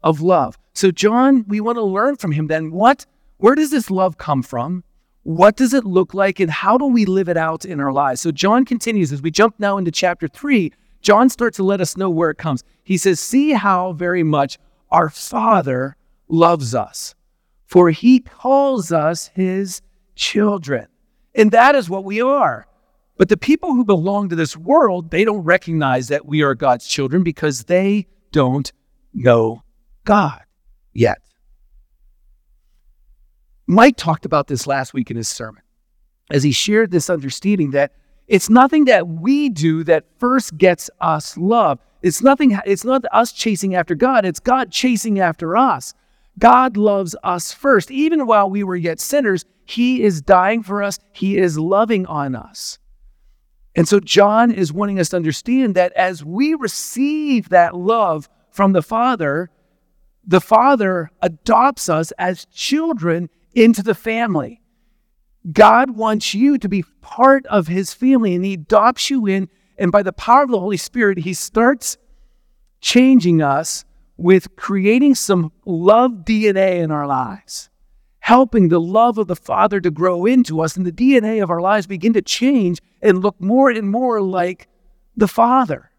of 0.01 0.21
love. 0.21 0.57
So 0.75 0.93
John, 0.93 1.45
we 1.49 1.61
want 1.61 1.75
to 1.75 1.83
learn 1.83 2.15
from 2.15 2.31
him 2.31 2.47
then 2.47 2.71
what 2.71 3.07
where 3.39 3.57
does 3.57 3.73
this 3.73 3.91
love 3.91 4.17
come 4.17 4.45
from? 4.45 4.85
What 5.25 5.57
does 5.57 5.75
it 5.75 5.85
look 5.85 6.15
like 6.15 6.39
and 6.39 6.53
how 6.53 6.79
do 6.79 6.85
we 6.85 7.05
live 7.05 7.29
it 7.29 7.37
out 7.37 7.65
in 7.65 7.81
our 7.81 7.93
lives? 7.93 8.21
So 8.21 8.31
John 8.31 8.65
continues 8.65 9.11
as 9.11 9.21
we 9.21 9.33
jump 9.33 9.57
now 9.59 9.77
into 9.77 9.91
chapter 9.91 10.29
3 10.29 10.73
John 11.03 11.31
starts 11.31 11.57
to 11.57 11.65
let 11.65 11.81
us 11.81 11.97
know 11.97 12.11
where 12.11 12.31
it 12.31 12.39
comes. 12.39 12.63
He 12.85 12.97
says, 12.97 13.19
See 13.19 13.55
how 13.55 13.93
very 13.93 14.23
much 14.23 14.57
our 14.89 15.11
Father 15.11 15.97
loves 16.29 16.77
us, 16.77 17.17
for 17.67 17.91
he 17.91 18.21
calls 18.21 18.93
us 18.93 19.33
his 19.35 19.83
children. 20.15 20.87
And 21.35 21.51
that 21.51 21.75
is 21.75 21.91
what 21.91 22.05
we 22.05 22.23
are. 22.23 22.69
But 23.21 23.29
the 23.29 23.37
people 23.37 23.75
who 23.75 23.85
belong 23.85 24.31
to 24.31 24.35
this 24.35 24.57
world, 24.57 25.11
they 25.11 25.27
don't 25.27 25.43
recognize 25.43 26.09
that 26.09 26.25
we 26.25 26.41
are 26.41 26.55
God's 26.55 26.87
children 26.87 27.23
because 27.23 27.65
they 27.65 28.07
don't 28.33 28.73
know 29.13 29.63
God 30.05 30.41
yet. 30.95 31.19
Mike 33.67 33.99
talked 33.99 34.25
about 34.25 34.47
this 34.47 34.67
last 34.67 34.95
week 34.95 35.11
in 35.11 35.19
his 35.19 35.29
sermon 35.29 35.63
as 36.31 36.43
he 36.43 36.51
shared 36.51 36.93
this 36.93 37.11
understanding 37.11 37.73
that 37.73 37.93
it's 38.27 38.49
nothing 38.49 38.87
that 38.87 39.07
we 39.07 39.51
do 39.51 39.85
that 39.85 40.07
first 40.17 40.57
gets 40.57 40.89
us 41.03 41.37
love. 41.37 41.79
It's 42.01 42.23
nothing, 42.23 42.59
it's 42.65 42.87
not 42.87 43.05
us 43.13 43.33
chasing 43.33 43.75
after 43.75 43.95
God, 43.95 44.25
it's 44.25 44.41
God 44.41 44.73
chasing 44.73 45.21
after 45.21 45.59
us. 45.59 45.93
God 46.39 46.79
loves 46.79 47.15
us 47.23 47.53
first. 47.53 47.91
Even 47.91 48.27
while 48.27 48.49
we 48.49 48.65
were 48.65 48.77
yet 48.77 48.99
sinners, 48.99 49.45
He 49.67 50.03
is 50.03 50.23
dying 50.23 50.63
for 50.63 50.83
us, 50.83 50.99
He 51.13 51.37
is 51.37 51.59
loving 51.59 52.07
on 52.07 52.35
us. 52.35 52.79
And 53.77 53.87
so 53.87 54.01
John 54.01 54.51
is 54.51 54.73
wanting 54.73 54.99
us 54.99 55.11
to 55.11 55.17
understand 55.17 55.75
that 55.75 55.93
as 55.93 56.25
we 56.25 56.55
receive 56.55 57.51
that 57.51 57.77
love 57.77 58.29
from 58.51 58.73
the 58.73 58.83
Father, 58.83 59.51
the 60.25 60.41
Father 60.41 61.11
adopts 61.23 61.89
us 61.89 62.13
as 62.19 62.47
children 62.47 63.31
into 63.55 63.83
the 63.83 63.95
family. 63.95 64.61
God 65.51 65.91
wants 65.97 66.35
you 66.35 66.59
to 66.59 66.69
be 66.69 66.85
part 67.01 67.47
of 67.47 67.67
his 67.67 67.95
family 67.95 68.35
and 68.35 68.45
he 68.45 68.55
adopts 68.55 69.09
you 69.09 69.27
in. 69.27 69.49
And 69.79 69.91
by 69.91 70.03
the 70.03 70.13
power 70.13 70.43
of 70.43 70.51
the 70.51 70.61
Holy 70.61 70.77
Spirit, 70.77 71.19
he 71.19 71.33
starts 71.33 71.97
changing 72.81 73.41
us 73.41 73.85
with 74.17 74.55
creating 74.57 75.15
some 75.15 75.53
love 75.65 76.25
DNA 76.25 76.81
in 76.81 76.91
our 76.91 77.07
lives, 77.07 77.70
helping 78.31 78.69
the 78.69 78.81
love 78.81 79.19
of 79.19 79.27
the 79.27 79.35
Father 79.35 79.81
to 79.81 79.91
grow 79.91 80.25
into 80.25 80.61
us, 80.61 80.77
and 80.77 80.87
the 80.87 80.93
DNA 80.93 81.43
of 81.43 81.51
our 81.51 81.61
lives 81.61 81.89
begin 81.89 82.13
to 82.13 82.23
change 82.23 82.79
and 83.03 83.25
look 83.25 83.35
more 83.41 83.69
and 83.71 83.91
more 83.91 84.23
like 84.23 84.69
the 85.17 85.27
Father. 85.27 85.91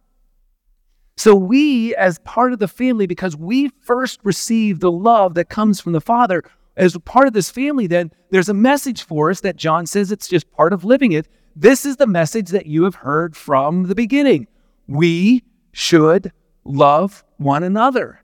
So, 1.17 1.35
we, 1.35 1.93
as 1.95 2.19
part 2.19 2.53
of 2.53 2.59
the 2.59 2.69
family, 2.69 3.05
because 3.05 3.35
we 3.35 3.67
first 3.81 4.21
received 4.23 4.79
the 4.79 4.89
love 4.89 5.33
that 5.33 5.49
comes 5.49 5.81
from 5.81 5.91
the 5.91 5.99
Father, 5.99 6.41
as 6.77 6.97
part 6.99 7.27
of 7.27 7.33
this 7.33 7.51
family, 7.51 7.85
then 7.85 8.11
there's 8.29 8.47
a 8.47 8.53
message 8.53 9.03
for 9.03 9.29
us 9.29 9.41
that 9.41 9.57
John 9.57 9.85
says 9.85 10.09
it's 10.09 10.29
just 10.29 10.49
part 10.51 10.71
of 10.71 10.85
living 10.85 11.11
it. 11.11 11.27
This 11.57 11.85
is 11.85 11.97
the 11.97 12.07
message 12.07 12.47
that 12.51 12.65
you 12.65 12.85
have 12.85 12.95
heard 12.95 13.35
from 13.35 13.89
the 13.89 13.95
beginning. 13.95 14.47
We 14.87 15.43
should 15.73 16.31
love 16.63 17.25
one 17.35 17.63
another. 17.63 18.23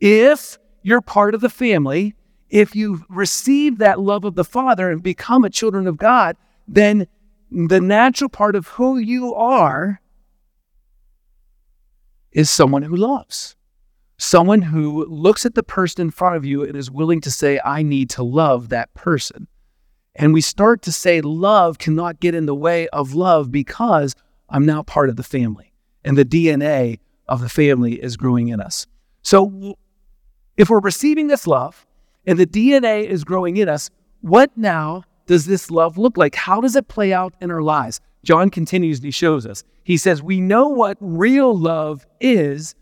If 0.00 0.58
you're 0.82 1.00
part 1.00 1.36
of 1.36 1.40
the 1.40 1.48
family, 1.48 2.16
if 2.52 2.76
you've 2.76 3.02
received 3.08 3.80
that 3.80 3.98
love 3.98 4.24
of 4.24 4.36
the 4.36 4.44
Father 4.44 4.92
and 4.92 5.02
become 5.02 5.44
a 5.44 5.50
children 5.50 5.88
of 5.88 5.96
God, 5.96 6.36
then 6.68 7.08
the 7.50 7.80
natural 7.80 8.30
part 8.30 8.54
of 8.54 8.68
who 8.68 8.98
you 8.98 9.34
are 9.34 10.00
is 12.30 12.48
someone 12.48 12.82
who 12.82 12.94
loves 12.94 13.56
someone 14.22 14.62
who 14.62 15.04
looks 15.06 15.44
at 15.44 15.54
the 15.54 15.62
person 15.62 16.02
in 16.02 16.10
front 16.10 16.36
of 16.36 16.44
you 16.44 16.62
and 16.62 16.76
is 16.76 16.90
willing 16.90 17.20
to 17.20 17.30
say, 17.30 17.60
I 17.64 17.82
need 17.82 18.08
to 18.10 18.22
love 18.22 18.68
that 18.68 18.92
person. 18.94 19.48
And 20.14 20.32
we 20.32 20.40
start 20.40 20.82
to 20.82 20.92
say, 20.92 21.20
love 21.20 21.78
cannot 21.78 22.20
get 22.20 22.34
in 22.34 22.46
the 22.46 22.54
way 22.54 22.88
of 22.88 23.14
love 23.14 23.50
because 23.50 24.14
I'm 24.48 24.64
now 24.64 24.82
part 24.82 25.08
of 25.08 25.16
the 25.16 25.22
family. 25.22 25.72
And 26.04 26.16
the 26.16 26.24
DNA 26.24 27.00
of 27.26 27.40
the 27.40 27.48
family 27.48 27.94
is 27.94 28.16
growing 28.16 28.48
in 28.48 28.60
us. 28.60 28.86
So 29.22 29.76
if 30.56 30.70
we're 30.70 30.80
receiving 30.80 31.26
this 31.26 31.46
love 31.46 31.86
and 32.26 32.38
the 32.38 32.46
DNA 32.46 33.04
is 33.04 33.24
growing 33.24 33.56
in 33.56 33.68
us, 33.68 33.90
what 34.20 34.56
now 34.56 35.04
does 35.26 35.46
this 35.46 35.70
love 35.70 35.98
look 35.98 36.16
like? 36.16 36.34
How 36.34 36.60
does 36.60 36.76
it 36.76 36.88
play 36.88 37.12
out 37.12 37.34
in 37.40 37.50
our 37.50 37.62
lives? 37.62 38.00
John 38.24 38.50
continues 38.50 38.98
and 38.98 39.06
he 39.06 39.10
shows 39.10 39.46
us. 39.46 39.64
He 39.84 39.96
says, 39.96 40.22
We 40.22 40.40
know 40.40 40.68
what 40.68 40.96
real 41.00 41.56
love 41.56 42.06
is 42.20 42.74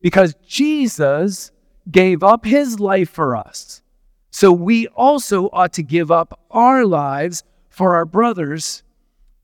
because 0.00 0.34
Jesus 0.46 1.52
gave 1.90 2.22
up 2.22 2.44
his 2.44 2.80
life 2.80 3.10
for 3.10 3.36
us. 3.36 3.82
So 4.30 4.52
we 4.52 4.86
also 4.88 5.48
ought 5.52 5.72
to 5.74 5.82
give 5.82 6.10
up 6.10 6.40
our 6.50 6.84
lives 6.84 7.44
for 7.68 7.94
our 7.96 8.04
brothers 8.04 8.82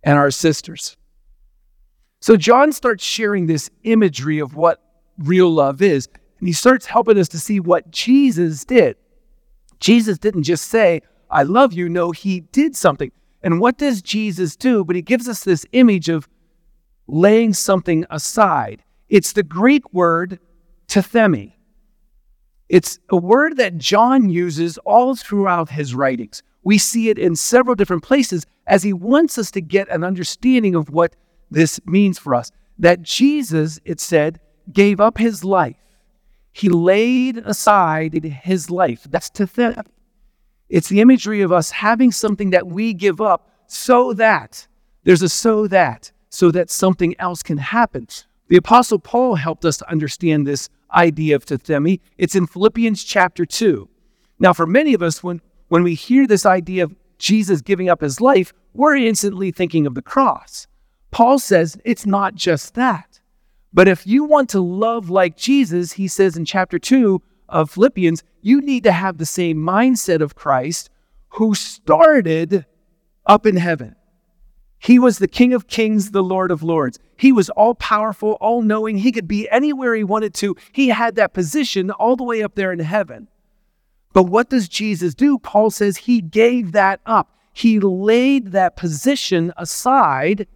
and 0.02 0.18
our 0.18 0.30
sisters. 0.30 0.96
So 2.20 2.36
John 2.36 2.72
starts 2.72 3.04
sharing 3.04 3.46
this 3.46 3.70
imagery 3.82 4.38
of 4.38 4.54
what 4.54 4.82
real 5.18 5.50
love 5.50 5.82
is, 5.82 6.08
and 6.38 6.48
he 6.48 6.52
starts 6.52 6.86
helping 6.86 7.18
us 7.18 7.28
to 7.28 7.38
see 7.38 7.60
what 7.60 7.90
Jesus 7.90 8.64
did. 8.64 8.96
Jesus 9.80 10.18
didn't 10.18 10.44
just 10.44 10.68
say, 10.68 11.02
I 11.30 11.42
love 11.42 11.72
you. 11.72 11.88
No, 11.88 12.12
he 12.12 12.40
did 12.40 12.76
something. 12.76 13.10
And 13.42 13.60
what 13.60 13.78
does 13.78 14.02
Jesus 14.02 14.56
do? 14.56 14.84
But 14.84 14.96
he 14.96 15.02
gives 15.02 15.28
us 15.28 15.44
this 15.44 15.66
image 15.72 16.08
of 16.08 16.28
laying 17.06 17.52
something 17.52 18.04
aside. 18.10 18.82
It's 19.08 19.32
the 19.32 19.42
Greek 19.42 19.92
word 19.92 20.40
tithemi. 20.88 21.52
It's 22.68 22.98
a 23.10 23.16
word 23.16 23.58
that 23.58 23.78
John 23.78 24.28
uses 24.28 24.78
all 24.78 25.14
throughout 25.14 25.70
his 25.70 25.94
writings. 25.94 26.42
We 26.64 26.78
see 26.78 27.10
it 27.10 27.18
in 27.18 27.36
several 27.36 27.76
different 27.76 28.02
places 28.02 28.44
as 28.66 28.82
he 28.82 28.92
wants 28.92 29.38
us 29.38 29.52
to 29.52 29.60
get 29.60 29.88
an 29.88 30.02
understanding 30.02 30.74
of 30.74 30.90
what 30.90 31.14
this 31.50 31.80
means 31.86 32.18
for 32.18 32.34
us. 32.34 32.50
That 32.78 33.02
Jesus, 33.02 33.78
it 33.84 34.00
said, 34.00 34.40
gave 34.72 35.00
up 35.00 35.18
his 35.18 35.44
life. 35.44 35.76
He 36.56 36.70
laid 36.70 37.36
aside 37.44 38.14
his 38.14 38.70
life. 38.70 39.06
That's 39.10 39.28
to. 39.28 39.84
It's 40.70 40.88
the 40.88 41.02
imagery 41.02 41.42
of 41.42 41.52
us 41.52 41.70
having 41.70 42.10
something 42.10 42.48
that 42.48 42.66
we 42.66 42.94
give 42.94 43.20
up 43.20 43.50
so 43.66 44.14
that 44.14 44.66
there's 45.04 45.20
a 45.20 45.28
so 45.28 45.66
that, 45.66 46.12
so 46.30 46.50
that 46.52 46.70
something 46.70 47.14
else 47.18 47.42
can 47.42 47.58
happen. 47.58 48.06
The 48.48 48.56
Apostle 48.56 48.98
Paul 48.98 49.34
helped 49.34 49.66
us 49.66 49.76
to 49.76 49.90
understand 49.90 50.46
this 50.46 50.70
idea 50.94 51.36
of 51.36 51.44
tithemi. 51.44 52.00
It's 52.16 52.34
in 52.34 52.46
Philippians 52.46 53.04
chapter 53.04 53.44
2. 53.44 53.86
Now, 54.38 54.54
for 54.54 54.66
many 54.66 54.94
of 54.94 55.02
us, 55.02 55.22
when, 55.22 55.42
when 55.68 55.82
we 55.82 55.94
hear 55.94 56.26
this 56.26 56.46
idea 56.46 56.84
of 56.84 56.96
Jesus 57.18 57.60
giving 57.60 57.90
up 57.90 58.00
his 58.00 58.18
life, 58.18 58.54
we're 58.72 58.96
instantly 58.96 59.50
thinking 59.50 59.86
of 59.86 59.94
the 59.94 60.00
cross. 60.00 60.66
Paul 61.10 61.38
says 61.38 61.76
it's 61.84 62.06
not 62.06 62.34
just 62.34 62.72
that. 62.76 63.20
But 63.76 63.88
if 63.88 64.06
you 64.06 64.24
want 64.24 64.48
to 64.50 64.60
love 64.60 65.10
like 65.10 65.36
Jesus, 65.36 65.92
he 65.92 66.08
says 66.08 66.34
in 66.34 66.46
chapter 66.46 66.78
2 66.78 67.20
of 67.50 67.72
Philippians, 67.72 68.24
you 68.40 68.62
need 68.62 68.84
to 68.84 68.92
have 68.92 69.18
the 69.18 69.26
same 69.26 69.58
mindset 69.58 70.22
of 70.22 70.34
Christ 70.34 70.88
who 71.32 71.54
started 71.54 72.64
up 73.26 73.44
in 73.44 73.56
heaven. 73.56 73.94
He 74.78 74.98
was 74.98 75.18
the 75.18 75.28
King 75.28 75.52
of 75.52 75.66
Kings, 75.66 76.12
the 76.12 76.22
Lord 76.22 76.50
of 76.50 76.62
Lords. 76.62 76.98
He 77.18 77.32
was 77.32 77.50
all 77.50 77.74
powerful, 77.74 78.38
all 78.40 78.62
knowing. 78.62 78.96
He 78.96 79.12
could 79.12 79.28
be 79.28 79.46
anywhere 79.50 79.94
he 79.94 80.04
wanted 80.04 80.32
to. 80.36 80.56
He 80.72 80.88
had 80.88 81.16
that 81.16 81.34
position 81.34 81.90
all 81.90 82.16
the 82.16 82.24
way 82.24 82.42
up 82.42 82.54
there 82.54 82.72
in 82.72 82.78
heaven. 82.78 83.28
But 84.14 84.22
what 84.22 84.48
does 84.48 84.70
Jesus 84.70 85.14
do? 85.14 85.38
Paul 85.38 85.70
says 85.70 85.98
he 85.98 86.22
gave 86.22 86.72
that 86.72 87.00
up. 87.04 87.36
He 87.52 87.78
laid 87.78 88.52
that 88.52 88.74
position 88.74 89.52
aside 89.54 90.46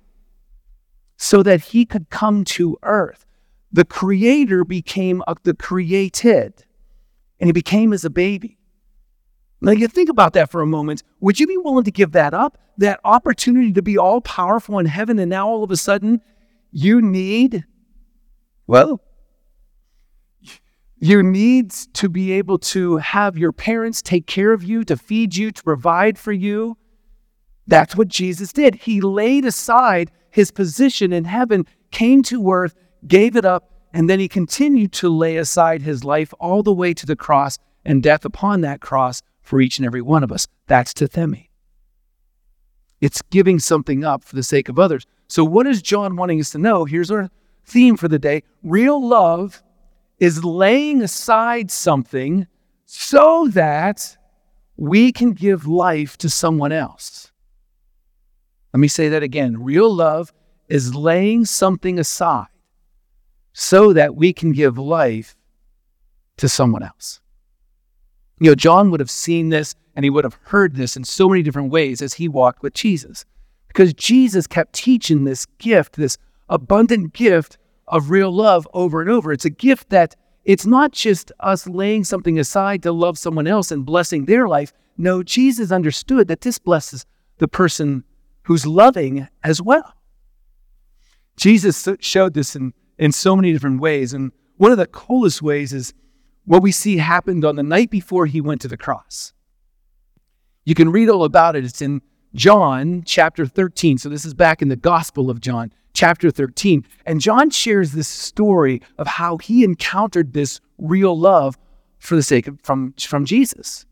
so 1.23 1.43
that 1.43 1.61
he 1.61 1.85
could 1.85 2.09
come 2.09 2.45
to 2.45 2.79
earth. 2.83 3.27
The 3.71 3.85
creator 3.85 4.65
became 4.65 5.23
a, 5.29 5.37
the 5.43 5.53
created, 5.53 6.65
and 7.39 7.47
he 7.47 7.53
became 7.53 7.93
as 7.93 8.07
a 8.07 8.11
baby. 8.11 8.57
Now, 9.61 9.73
you 9.73 9.87
think 9.87 10.09
about 10.09 10.33
that 10.33 10.51
for 10.51 10.63
a 10.63 10.67
moment. 10.67 11.03
Would 11.21 11.39
you 11.39 11.47
be 11.47 11.59
willing 11.59 11.85
to 11.85 11.91
give 11.91 12.13
that 12.13 12.33
up? 12.33 12.57
That 12.79 13.01
opportunity 13.05 13.71
to 13.75 13.83
be 13.83 13.99
all 13.99 14.23
powerful 14.23 14.79
in 14.79 14.87
heaven, 14.87 15.19
and 15.19 15.29
now 15.29 15.47
all 15.47 15.63
of 15.63 15.71
a 15.71 15.77
sudden 15.77 16.23
you 16.73 17.03
need, 17.03 17.67
well, 18.67 19.03
you 20.97 21.23
need 21.23 21.71
to 21.71 22.09
be 22.09 22.33
able 22.33 22.59
to 22.59 22.97
have 22.97 23.37
your 23.37 23.53
parents 23.53 24.01
take 24.01 24.27
care 24.27 24.55
of 24.55 24.65
you, 24.65 24.85
to 24.85 24.97
feed 24.97 25.37
you, 25.37 25.51
to 25.51 25.63
provide 25.63 26.19
for 26.19 26.33
you. 26.33 26.79
That's 27.67 27.97
what 27.97 28.09
Jesus 28.09 28.53
did. 28.53 28.75
He 28.75 29.01
laid 29.01 29.45
aside 29.45 30.11
his 30.31 30.51
position 30.51 31.13
in 31.13 31.25
heaven, 31.25 31.67
came 31.91 32.23
to 32.25 32.51
earth, 32.51 32.75
gave 33.07 33.37
it 33.37 33.45
up, 33.45 33.71
and 33.93 34.09
then 34.09 34.21
he 34.21 34.29
continued 34.29 34.93
to 34.93 35.09
lay 35.09 35.37
aside 35.37 35.83
his 35.83 36.05
life 36.05 36.33
all 36.39 36.63
the 36.63 36.73
way 36.73 36.95
to 36.95 37.07
the 37.07 37.17
cross 37.17 37.59
and 37.85 38.03
death 38.03 38.25
upon 38.25 38.61
that 38.61 38.81
cross 38.81 39.23
for 39.43 39.61
each 39.61 39.79
and 39.79 39.87
every 39.87 40.03
one 40.03 40.23
of 40.23 40.31
us. 40.31 40.47
That's 40.67 40.93
tithemi. 40.93 41.49
It's 43.01 43.23
giving 43.23 43.59
something 43.59 44.05
up 44.05 44.23
for 44.23 44.37
the 44.37 44.43
sake 44.43 44.69
of 44.69 44.79
others. 44.79 45.07
So, 45.29 45.45
what 45.45 45.67
is 45.67 45.81
John 45.81 46.17
wanting 46.17 46.41
us 46.41 46.51
to 46.51 46.59
know? 46.59 46.85
Here's 46.85 47.11
our 47.11 47.31
theme 47.65 47.97
for 47.97 48.09
the 48.09 48.19
day 48.19 48.43
real 48.63 49.05
love 49.05 49.63
is 50.19 50.45
laying 50.45 51.03
aside 51.03 51.71
something 51.71 52.47
so 52.85 53.49
that 53.53 54.17
we 54.77 55.13
can 55.13 55.33
give 55.33 55.67
life 55.67 56.19
to 56.19 56.29
someone 56.29 56.73
else. 56.73 57.30
Let 58.73 58.81
me 58.81 58.89
say 58.89 59.09
that 59.09 59.23
again. 59.23 59.63
Real 59.63 59.93
love 59.93 60.33
is 60.69 60.95
laying 60.95 61.45
something 61.45 61.99
aside 61.99 62.47
so 63.53 63.93
that 63.93 64.15
we 64.15 64.33
can 64.33 64.53
give 64.53 64.79
life 64.79 65.37
to 66.37 66.49
someone 66.49 66.83
else. 66.83 67.21
You 68.39 68.51
know, 68.51 68.55
John 68.55 68.91
would 68.91 69.01
have 69.01 69.11
seen 69.11 69.49
this 69.49 69.75
and 69.95 70.05
he 70.05 70.11
would 70.11 70.25
have 70.25 70.39
heard 70.45 70.77
this 70.77 70.97
in 70.97 71.05
so 71.05 71.29
many 71.29 71.43
different 71.43 71.71
ways 71.71 72.01
as 72.01 72.15
he 72.15 72.29
walked 72.29 72.63
with 72.63 72.75
Jesus 72.75 73.25
because 73.69 73.93
Jesus 73.95 74.47
kept 74.47 74.73
teaching 74.73 75.25
this 75.25 75.47
gift, 75.59 75.97
this 75.97 76.17
abundant 76.49 77.13
gift 77.13 77.59
of 77.87 78.11
real 78.11 78.33
love 78.33 78.67
over 78.73 79.01
and 79.01 79.11
over. 79.11 79.33
It's 79.33 79.45
a 79.45 79.51
gift 79.51 79.91
that 79.91 80.17
it's 80.45 80.65
not 80.65 80.93
just 80.93 81.33
us 81.41 81.67
laying 81.67 82.05
something 82.05 82.39
aside 82.39 82.83
to 82.85 82.93
love 82.93 83.19
someone 83.19 83.47
else 83.47 83.71
and 83.71 83.85
blessing 83.85 84.25
their 84.25 84.49
life. 84.49 84.73
No, 84.97 85.23
Jesus 85.23 85.71
understood 85.71 86.29
that 86.29 86.41
this 86.41 86.59
blesses 86.59 87.05
the 87.39 87.49
person 87.49 88.05
who's 88.51 88.67
loving 88.67 89.29
as 89.45 89.63
well. 89.63 89.95
Jesus 91.37 91.89
showed 92.01 92.35
this 92.35 92.57
in, 92.57 92.75
in 92.99 93.13
so 93.13 93.37
many 93.37 93.53
different 93.53 93.81
ways. 93.81 94.13
And 94.13 94.33
one 94.57 94.73
of 94.73 94.77
the 94.77 94.89
coolest 94.89 95.41
ways 95.41 95.73
is 95.73 95.95
what 96.47 96.61
we 96.61 96.73
see 96.73 96.97
happened 96.97 97.45
on 97.45 97.55
the 97.55 97.63
night 97.63 97.91
before 97.91 98.27
he 98.27 98.41
went 98.41 98.61
to 98.63 98.67
the 98.67 98.77
cross. 98.77 99.33
You 100.65 100.75
can 100.75 100.91
read 100.91 101.09
all 101.09 101.23
about 101.23 101.55
it. 101.55 101.65
It's 101.65 101.81
in 101.81 102.03
John 102.35 103.05
chapter 103.07 103.47
13. 103.47 103.99
So 103.99 104.09
this 104.09 104.25
is 104.25 104.35
back 104.35 104.63
in 104.63 104.69
the 104.69 104.75
Gospel 104.75 105.31
of 105.31 105.41
John, 105.41 105.73
chapter 105.95 106.33
13. 106.33 106.85
And 107.07 107.21
John 107.21 107.51
shares 107.51 107.93
this 107.93 108.09
story 108.09 108.83
of 108.99 109.07
how 109.07 109.37
he 109.37 109.63
encountered 109.63 110.33
this 110.33 110.61
real 110.77 111.17
love 111.17 111.57
for 112.01 112.17
the 112.17 112.23
sake 112.25 112.49
of 112.49 112.59
from, 112.65 112.95
from 112.99 113.27
Jesus. 113.27 113.87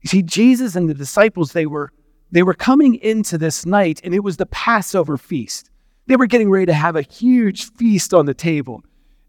You 0.00 0.08
see, 0.08 0.22
Jesus 0.22 0.74
and 0.74 0.88
the 0.88 0.94
disciples, 0.94 1.52
they 1.52 1.66
were 1.66 1.92
they 2.34 2.42
were 2.42 2.54
coming 2.54 2.96
into 2.96 3.38
this 3.38 3.64
night, 3.64 4.00
and 4.02 4.12
it 4.12 4.24
was 4.24 4.38
the 4.38 4.46
Passover 4.46 5.16
feast. 5.16 5.70
They 6.06 6.16
were 6.16 6.26
getting 6.26 6.50
ready 6.50 6.66
to 6.66 6.74
have 6.74 6.96
a 6.96 7.02
huge 7.02 7.70
feast 7.74 8.12
on 8.12 8.26
the 8.26 8.34
table. 8.34 8.82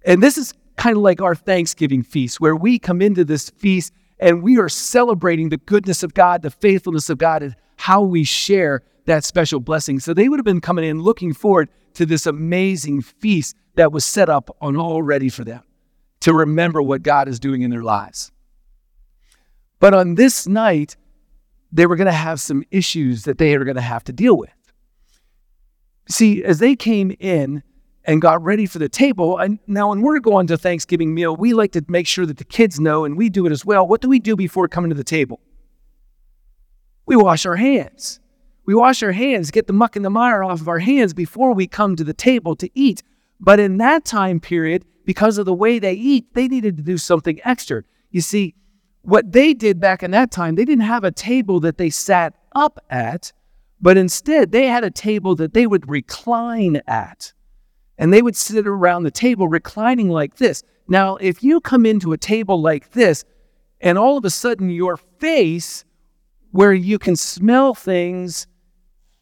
And 0.03 0.23
this 0.23 0.39
is 0.39 0.55
kind 0.75 0.97
of 0.97 1.03
like 1.03 1.21
our 1.21 1.35
Thanksgiving 1.35 2.01
feast, 2.01 2.41
where 2.41 2.55
we 2.55 2.79
come 2.79 3.03
into 3.03 3.23
this 3.23 3.51
feast 3.51 3.93
and 4.19 4.41
we 4.41 4.57
are 4.57 4.69
celebrating 4.69 5.49
the 5.49 5.57
goodness 5.57 6.01
of 6.01 6.15
God, 6.15 6.41
the 6.41 6.49
faithfulness 6.49 7.11
of 7.11 7.19
God, 7.19 7.43
and 7.43 7.55
how 7.77 8.01
we 8.01 8.23
share 8.23 8.81
that 9.05 9.23
special 9.23 9.59
blessing. 9.59 9.99
So 9.99 10.15
they 10.15 10.27
would 10.27 10.39
have 10.39 10.45
been 10.45 10.59
coming 10.59 10.83
in 10.83 10.99
looking 10.99 11.31
forward 11.31 11.69
to 11.93 12.07
this 12.07 12.25
amazing 12.25 13.03
feast 13.03 13.55
that 13.75 13.91
was 13.91 14.03
set 14.03 14.29
up 14.29 14.49
on 14.61 14.77
all 14.77 15.03
ready 15.03 15.29
for 15.29 15.43
them 15.43 15.61
to 16.21 16.33
remember 16.33 16.81
what 16.81 17.03
God 17.03 17.27
is 17.27 17.39
doing 17.39 17.61
in 17.61 17.69
their 17.69 17.83
lives. 17.83 18.31
But 19.79 19.93
on 19.93 20.15
this 20.15 20.47
night, 20.47 20.95
they 21.75 21.85
were 21.85 21.97
going 21.97 22.05
to 22.05 22.11
have 22.13 22.39
some 22.39 22.63
issues 22.71 23.25
that 23.25 23.37
they 23.37 23.57
were 23.57 23.65
going 23.65 23.75
to 23.75 23.81
have 23.81 24.03
to 24.05 24.13
deal 24.13 24.37
with. 24.37 24.53
See, 26.07 26.43
as 26.43 26.59
they 26.59 26.75
came 26.75 27.15
in 27.19 27.63
and 28.05 28.21
got 28.21 28.41
ready 28.41 28.65
for 28.65 28.79
the 28.79 28.87
table, 28.87 29.37
and 29.37 29.59
now 29.67 29.89
when 29.89 30.01
we're 30.01 30.19
going 30.19 30.47
to 30.47 30.57
Thanksgiving 30.57 31.13
meal, 31.13 31.35
we 31.35 31.53
like 31.53 31.73
to 31.73 31.83
make 31.89 32.07
sure 32.07 32.25
that 32.25 32.37
the 32.37 32.45
kids 32.45 32.79
know, 32.79 33.03
and 33.03 33.17
we 33.17 33.29
do 33.29 33.45
it 33.45 33.51
as 33.51 33.65
well. 33.65 33.85
What 33.85 33.99
do 33.99 34.07
we 34.07 34.19
do 34.19 34.37
before 34.37 34.69
coming 34.69 34.89
to 34.89 34.95
the 34.95 35.03
table? 35.03 35.41
We 37.05 37.17
wash 37.17 37.45
our 37.45 37.57
hands. 37.57 38.21
We 38.65 38.73
wash 38.73 39.03
our 39.03 39.11
hands, 39.11 39.51
get 39.51 39.67
the 39.67 39.73
muck 39.73 39.95
and 39.97 40.05
the 40.05 40.09
mire 40.09 40.43
off 40.43 40.61
of 40.61 40.69
our 40.69 40.79
hands 40.79 41.13
before 41.13 41.53
we 41.53 41.67
come 41.67 41.95
to 41.97 42.03
the 42.03 42.13
table 42.13 42.55
to 42.55 42.69
eat. 42.73 43.03
But 43.39 43.59
in 43.59 43.77
that 43.77 44.05
time 44.05 44.39
period, 44.39 44.85
because 45.03 45.37
of 45.37 45.45
the 45.45 45.53
way 45.53 45.77
they 45.79 45.93
eat, 45.93 46.33
they 46.33 46.47
needed 46.47 46.77
to 46.77 46.83
do 46.83 46.97
something 46.97 47.39
extra. 47.43 47.83
You 48.11 48.21
see, 48.21 48.55
what 49.05 49.31
they 49.31 49.53
did 49.53 49.79
back 49.79 50.03
in 50.03 50.11
that 50.11 50.31
time, 50.31 50.55
they 50.55 50.65
didn't 50.65 50.85
have 50.85 51.03
a 51.03 51.11
table 51.11 51.59
that 51.61 51.77
they 51.77 51.89
sat 51.89 52.33
up 52.53 52.83
at, 52.89 53.31
but 53.79 53.97
instead 53.97 54.51
they 54.51 54.67
had 54.67 54.83
a 54.83 54.91
table 54.91 55.35
that 55.35 55.53
they 55.53 55.67
would 55.67 55.89
recline 55.89 56.81
at. 56.87 57.33
And 57.97 58.13
they 58.13 58.21
would 58.21 58.35
sit 58.35 58.67
around 58.67 59.03
the 59.03 59.11
table 59.11 59.47
reclining 59.47 60.09
like 60.09 60.35
this. 60.35 60.63
Now, 60.87 61.15
if 61.17 61.43
you 61.43 61.61
come 61.61 61.85
into 61.85 62.13
a 62.13 62.17
table 62.17 62.61
like 62.61 62.91
this, 62.91 63.23
and 63.79 63.97
all 63.97 64.17
of 64.17 64.25
a 64.25 64.29
sudden 64.29 64.69
your 64.69 64.97
face 64.97 65.85
where 66.51 66.73
you 66.73 66.97
can 66.97 67.15
smell 67.15 67.73
things 67.73 68.47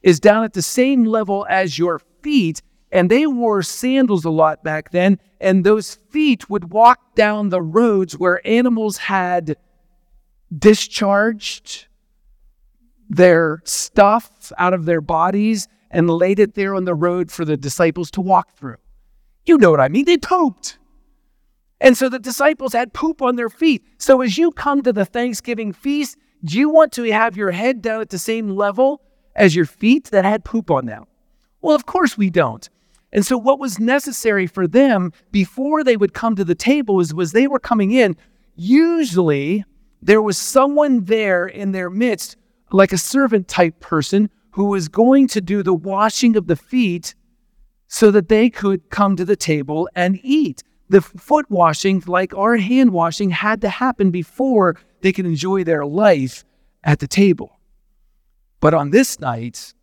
is 0.02 0.20
down 0.20 0.44
at 0.44 0.54
the 0.54 0.62
same 0.62 1.04
level 1.04 1.46
as 1.50 1.80
your 1.80 2.00
feet. 2.22 2.62
And 2.92 3.10
they 3.10 3.26
wore 3.26 3.64
sandals 3.64 4.24
a 4.24 4.30
lot 4.30 4.64
back 4.64 4.92
then, 4.92 5.18
and 5.42 5.64
those 5.64 5.96
feet 6.12 6.48
would 6.48 6.72
walk 6.72 7.16
down 7.16 7.50
the 7.50 7.62
roads 7.62 8.18
where 8.20 8.46
animals 8.48 8.98
had 8.98 9.58
discharged 10.58 11.88
their 13.10 13.62
stuff 13.66 14.52
out 14.58 14.74
of 14.74 14.86
their 14.86 15.02
bodies 15.02 15.68
and 15.92 16.10
laid 16.10 16.40
it 16.40 16.56
there 16.56 16.76
on 16.76 16.86
the 16.86 16.96
road 16.96 17.32
for 17.32 17.46
the 17.46 17.58
disciples 17.58 18.10
to 18.12 18.22
walk 18.22 18.54
through. 18.56 18.78
You 19.46 19.58
know 19.58 19.72
what 19.72 19.80
I 19.80 19.90
mean? 19.90 20.06
They 20.06 20.18
pooped. 20.18 20.80
And 21.80 21.98
so 21.98 22.08
the 22.08 22.20
disciples 22.20 22.74
had 22.74 22.94
poop 22.94 23.22
on 23.22 23.36
their 23.36 23.50
feet. 23.50 23.84
So 23.98 24.22
as 24.22 24.38
you 24.38 24.52
come 24.52 24.82
to 24.84 24.94
the 24.94 25.06
Thanksgiving 25.06 25.74
feast, 25.74 26.18
do 26.44 26.58
you 26.58 26.70
want 26.70 26.92
to 26.94 27.04
have 27.12 27.38
your 27.38 27.52
head 27.52 27.82
down 27.82 28.02
at 28.02 28.10
the 28.10 28.18
same 28.18 28.50
level 28.50 29.02
as 29.36 29.56
your 29.56 29.66
feet 29.66 30.06
that 30.06 30.26
had 30.26 30.46
poop 30.46 30.72
on 30.72 30.86
them? 30.86 31.06
Well, 31.62 31.76
of 31.76 31.86
course 31.86 32.18
we 32.18 32.30
don't. 32.30 32.70
And 33.12 33.26
so 33.26 33.38
what 33.38 33.60
was 33.60 33.80
necessary 33.80 34.48
for 34.48 34.66
them 34.66 35.12
before 35.32 35.84
they 35.84 35.98
would 35.98 36.14
come 36.14 36.36
to 36.36 36.44
the 36.44 36.56
table 36.56 37.00
is 37.00 37.14
was 37.14 37.32
they 37.32 37.48
were 37.48 37.60
coming 37.60 37.92
in, 37.92 38.18
usually 38.56 39.64
there 40.06 40.22
was 40.22 40.38
someone 40.38 41.06
there 41.06 41.48
in 41.48 41.72
their 41.72 41.90
midst, 41.90 42.36
like 42.72 42.92
a 42.92 42.98
servant 42.98 43.48
type 43.48 43.80
person, 43.80 44.30
who 44.52 44.66
was 44.66 44.88
going 44.88 45.28
to 45.30 45.42
do 45.42 45.64
the 45.64 45.74
washing 45.74 46.36
of 46.36 46.48
the 46.48 46.56
feet 46.56 47.16
so 47.88 48.12
that 48.12 48.28
they 48.28 48.50
could 48.50 48.90
come 48.90 49.16
to 49.16 49.26
the 49.26 49.36
table 49.36 49.90
and 49.96 50.20
eat. 50.22 50.62
The 50.90 51.02
foot 51.02 51.50
washing, 51.50 52.04
like 52.06 52.36
our 52.36 52.58
hand 52.58 52.92
washing, 52.92 53.30
had 53.30 53.62
to 53.62 53.70
happen 53.70 54.12
before 54.12 54.76
they 55.02 55.12
could 55.12 55.26
enjoy 55.26 55.64
their 55.64 55.86
life 55.86 56.44
at 56.84 57.00
the 57.00 57.08
table. 57.08 57.60
But 58.60 58.74
on 58.74 58.92
this 58.92 59.20
night, 59.20 59.74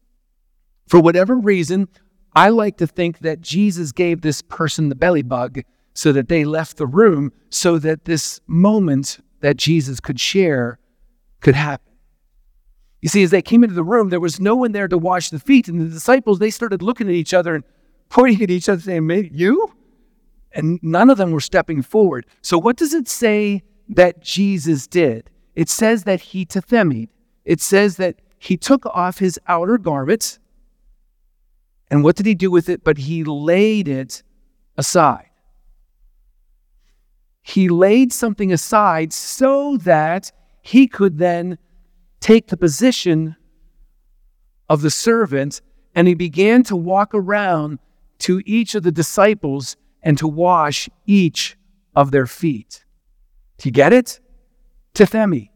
for 0.86 1.00
whatever 1.00 1.36
reason, 1.36 1.88
I 2.34 2.50
like 2.50 2.76
to 2.76 2.86
think 2.86 3.20
that 3.20 3.40
Jesus 3.40 3.90
gave 3.90 4.20
this 4.20 4.42
person 4.42 4.88
the 4.88 4.94
belly 4.94 5.22
bug 5.22 5.62
so 5.94 6.12
that 6.12 6.28
they 6.28 6.44
left 6.44 6.76
the 6.76 6.86
room 6.86 7.32
so 7.48 7.78
that 7.78 8.04
this 8.04 8.40
moment 8.46 9.18
that 9.40 9.56
Jesus 9.56 10.00
could 10.00 10.20
share 10.20 10.78
could 11.40 11.54
happen. 11.54 11.92
You 13.00 13.08
see, 13.08 13.22
as 13.22 13.30
they 13.30 13.42
came 13.42 13.64
into 13.64 13.74
the 13.74 13.82
room, 13.82 14.10
there 14.10 14.20
was 14.20 14.40
no 14.40 14.54
one 14.54 14.72
there 14.72 14.88
to 14.88 14.98
wash 14.98 15.30
the 15.30 15.38
feet. 15.38 15.68
And 15.68 15.80
the 15.80 15.86
disciples, 15.86 16.38
they 16.38 16.50
started 16.50 16.82
looking 16.82 17.08
at 17.08 17.14
each 17.14 17.32
other 17.32 17.54
and 17.54 17.64
pointing 18.08 18.42
at 18.42 18.50
each 18.50 18.68
other, 18.68 18.80
saying, 18.80 19.30
You? 19.32 19.72
And 20.52 20.78
none 20.82 21.10
of 21.10 21.16
them 21.16 21.30
were 21.30 21.40
stepping 21.40 21.80
forward. 21.80 22.26
So, 22.42 22.58
what 22.58 22.76
does 22.76 22.92
it 22.92 23.08
say 23.08 23.62
that 23.88 24.20
Jesus 24.20 24.86
did? 24.86 25.30
It 25.54 25.68
says 25.68 26.04
that 26.04 26.20
he 26.20 26.44
tethemied. 26.44 27.08
It 27.44 27.60
says 27.60 27.96
that 27.96 28.16
he 28.38 28.56
took 28.56 28.84
off 28.86 29.18
his 29.18 29.38
outer 29.46 29.78
garments. 29.78 30.38
And 31.90 32.04
what 32.04 32.16
did 32.16 32.26
he 32.26 32.34
do 32.34 32.50
with 32.50 32.68
it? 32.68 32.84
But 32.84 32.98
he 32.98 33.24
laid 33.24 33.88
it 33.88 34.22
aside. 34.76 35.29
He 37.42 37.68
laid 37.68 38.12
something 38.12 38.52
aside 38.52 39.12
so 39.12 39.76
that 39.78 40.32
he 40.62 40.86
could 40.86 41.18
then 41.18 41.58
take 42.20 42.48
the 42.48 42.56
position 42.56 43.36
of 44.68 44.82
the 44.82 44.90
servant 44.90 45.62
and 45.94 46.06
he 46.06 46.14
began 46.14 46.62
to 46.64 46.76
walk 46.76 47.14
around 47.14 47.78
to 48.18 48.42
each 48.44 48.74
of 48.74 48.82
the 48.82 48.92
disciples 48.92 49.76
and 50.02 50.16
to 50.18 50.28
wash 50.28 50.88
each 51.06 51.56
of 51.94 52.10
their 52.10 52.26
feet. 52.26 52.84
Do 53.58 53.68
you 53.68 53.72
get 53.72 53.92
it? 53.92 54.20
Tithemi. 54.94 55.50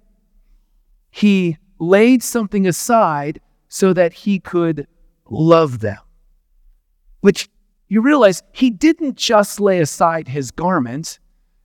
He 1.11 1.59
laid 1.79 2.23
something 2.23 2.67
aside 2.67 3.41
so 3.69 3.93
that 3.93 4.13
he 4.13 4.41
could 4.41 4.87
love 5.29 5.81
them. 5.81 5.99
Which 7.21 7.49
you 7.89 8.01
realize 8.01 8.43
he 8.53 8.71
didn't 8.71 9.17
just 9.17 9.61
lay 9.61 9.81
aside 9.81 10.29
his 10.29 10.51
garments. 10.51 11.21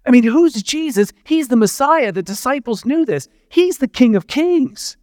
I 0.10 0.12
mean, 0.12 0.24
who's 0.24 0.64
Jesus? 0.64 1.14
He's 1.24 1.50
the 1.50 1.56
Messiah. 1.56 2.12
The 2.12 2.24
disciples 2.24 2.84
knew 2.84 3.06
this. 3.06 3.28
He's 3.48 3.78
the 3.78 3.88
King 3.88 4.16
of 4.16 4.26
Kings. 4.26 4.98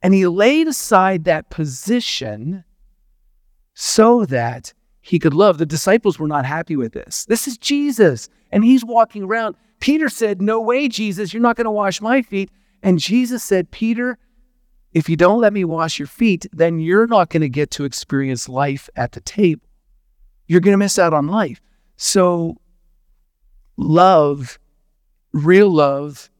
And 0.00 0.14
he 0.14 0.26
laid 0.26 0.68
aside 0.68 1.24
that 1.24 1.50
position 1.50 2.64
so 3.74 4.24
that 4.24 4.72
he 5.02 5.18
could 5.18 5.34
love. 5.34 5.58
The 5.58 5.66
disciples 5.66 6.18
were 6.18 6.26
not 6.26 6.46
happy 6.46 6.76
with 6.76 6.94
this. 6.94 7.26
This 7.26 7.46
is 7.46 7.58
Jesus, 7.58 8.30
and 8.50 8.64
he's 8.64 8.86
walking 8.86 9.24
around. 9.24 9.54
Peter 9.80 10.08
said, 10.08 10.40
No 10.40 10.62
way, 10.62 10.88
Jesus, 10.88 11.34
you're 11.34 11.42
not 11.42 11.56
going 11.56 11.66
to 11.66 11.70
wash 11.70 12.00
my 12.00 12.22
feet. 12.22 12.50
And 12.82 12.98
Jesus 12.98 13.44
said, 13.44 13.70
Peter, 13.70 14.16
if 14.94 15.10
you 15.10 15.16
don't 15.16 15.42
let 15.42 15.52
me 15.52 15.62
wash 15.66 15.98
your 15.98 16.08
feet, 16.08 16.46
then 16.54 16.78
you're 16.78 17.06
not 17.06 17.28
going 17.28 17.42
to 17.42 17.50
get 17.50 17.70
to 17.72 17.84
experience 17.84 18.48
life 18.48 18.88
at 18.96 19.12
the 19.12 19.20
table. 19.20 19.68
You're 20.46 20.62
going 20.62 20.72
to 20.72 20.78
miss 20.78 20.98
out 20.98 21.12
on 21.12 21.26
life. 21.26 21.60
So, 21.98 22.56
love, 23.76 24.58
real 25.32 25.70
love, 25.70 26.30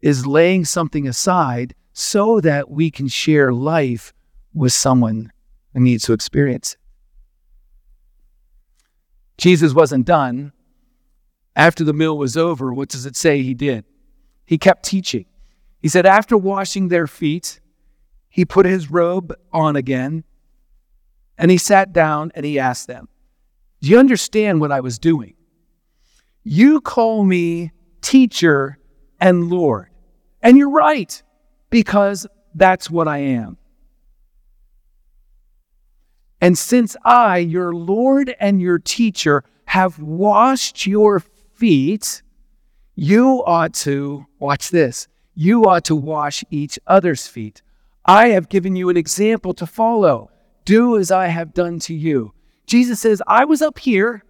is 0.00 0.26
laying 0.26 0.64
something 0.64 1.06
aside 1.06 1.74
so 1.92 2.40
that 2.40 2.70
we 2.70 2.90
can 2.90 3.08
share 3.08 3.52
life 3.52 4.12
with 4.54 4.72
someone 4.72 5.32
who 5.72 5.80
needs 5.80 6.04
to 6.04 6.12
experience 6.12 6.72
it. 6.72 6.78
Jesus 9.38 9.72
wasn't 9.74 10.06
done. 10.06 10.52
After 11.54 11.84
the 11.84 11.92
meal 11.92 12.16
was 12.16 12.36
over, 12.36 12.72
what 12.72 12.88
does 12.88 13.06
it 13.06 13.16
say 13.16 13.42
he 13.42 13.54
did? 13.54 13.84
He 14.46 14.56
kept 14.58 14.84
teaching. 14.84 15.26
He 15.80 15.88
said, 15.88 16.06
after 16.06 16.36
washing 16.36 16.88
their 16.88 17.06
feet, 17.06 17.60
he 18.28 18.44
put 18.44 18.66
his 18.66 18.90
robe 18.90 19.34
on 19.52 19.76
again 19.76 20.24
and 21.36 21.50
he 21.50 21.58
sat 21.58 21.92
down 21.92 22.32
and 22.34 22.46
he 22.46 22.58
asked 22.58 22.86
them, 22.86 23.08
Do 23.80 23.90
you 23.90 23.98
understand 23.98 24.60
what 24.60 24.72
I 24.72 24.80
was 24.80 24.98
doing? 24.98 25.34
You 26.44 26.80
call 26.80 27.24
me 27.24 27.72
teacher 28.00 28.78
and 29.20 29.48
Lord. 29.48 29.88
And 30.42 30.58
you're 30.58 30.70
right, 30.70 31.22
because 31.70 32.26
that's 32.54 32.90
what 32.90 33.06
I 33.06 33.18
am. 33.18 33.56
And 36.40 36.58
since 36.58 36.96
I, 37.04 37.38
your 37.38 37.72
Lord 37.72 38.34
and 38.40 38.60
your 38.60 38.80
teacher, 38.80 39.44
have 39.66 40.00
washed 40.00 40.86
your 40.86 41.20
feet, 41.54 42.22
you 42.96 43.44
ought 43.46 43.72
to, 43.74 44.26
watch 44.40 44.70
this, 44.70 45.06
you 45.36 45.64
ought 45.64 45.84
to 45.84 45.94
wash 45.94 46.44
each 46.50 46.78
other's 46.86 47.28
feet. 47.28 47.62
I 48.04 48.28
have 48.30 48.48
given 48.48 48.74
you 48.74 48.88
an 48.88 48.96
example 48.96 49.54
to 49.54 49.66
follow. 49.66 50.30
Do 50.64 50.98
as 50.98 51.12
I 51.12 51.28
have 51.28 51.54
done 51.54 51.78
to 51.80 51.94
you. 51.94 52.34
Jesus 52.66 53.00
says, 53.00 53.22
I 53.26 53.44
was 53.44 53.62
up 53.62 53.78
here 53.78 54.24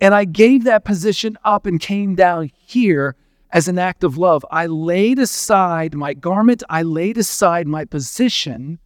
and 0.00 0.14
I 0.14 0.24
gave 0.24 0.64
that 0.64 0.84
position 0.84 1.36
up 1.44 1.66
and 1.66 1.80
came 1.80 2.14
down 2.14 2.50
here 2.54 3.16
as 3.50 3.68
an 3.68 3.78
act 3.78 4.04
of 4.04 4.18
love. 4.18 4.44
I 4.50 4.66
laid 4.66 5.18
aside 5.18 5.94
my 5.94 6.14
garment, 6.14 6.62
I 6.68 6.82
laid 6.82 7.18
aside 7.18 7.66
my 7.66 7.84
position 7.84 8.78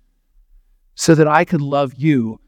so 0.94 1.14
that 1.14 1.28
I 1.28 1.44
could 1.44 1.60
love 1.60 1.94
you 1.94 2.38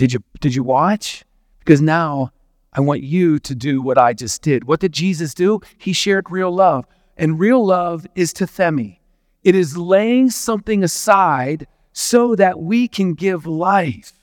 did 0.00 0.14
you 0.14 0.24
did 0.40 0.54
you 0.54 0.62
watch? 0.62 1.26
Because 1.58 1.82
now 1.82 2.32
I 2.72 2.80
want 2.80 3.02
you 3.02 3.38
to 3.40 3.54
do 3.54 3.82
what 3.82 3.98
I 3.98 4.14
just 4.14 4.40
did. 4.40 4.64
What 4.64 4.80
did 4.80 4.92
Jesus 4.92 5.34
do? 5.34 5.60
He 5.76 5.92
shared 5.92 6.30
real 6.30 6.50
love. 6.50 6.86
And 7.18 7.38
real 7.38 7.62
love 7.66 8.06
is 8.14 8.32
tithemi. 8.32 9.00
It 9.44 9.54
is 9.54 9.76
laying 9.76 10.30
something 10.30 10.82
aside 10.82 11.66
so 11.92 12.34
that 12.34 12.60
we 12.60 12.88
can 12.88 13.12
give 13.12 13.44
life 13.44 14.14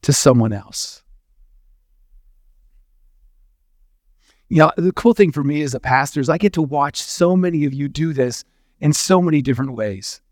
to 0.00 0.14
someone 0.14 0.54
else. 0.54 1.02
You 4.48 4.58
know, 4.58 4.72
the 4.76 4.92
cool 4.92 5.14
thing 5.14 5.32
for 5.32 5.44
me 5.44 5.62
as 5.62 5.74
a 5.74 5.80
pastor 5.80 6.20
is 6.20 6.28
I 6.28 6.38
get 6.38 6.54
to 6.54 6.62
watch 6.62 7.02
so 7.02 7.36
many 7.36 7.64
of 7.64 7.74
you 7.74 7.88
do 7.88 8.12
this 8.12 8.44
in 8.80 8.92
so 8.92 9.20
many 9.20 9.42
different 9.42 9.74
ways 9.74 10.22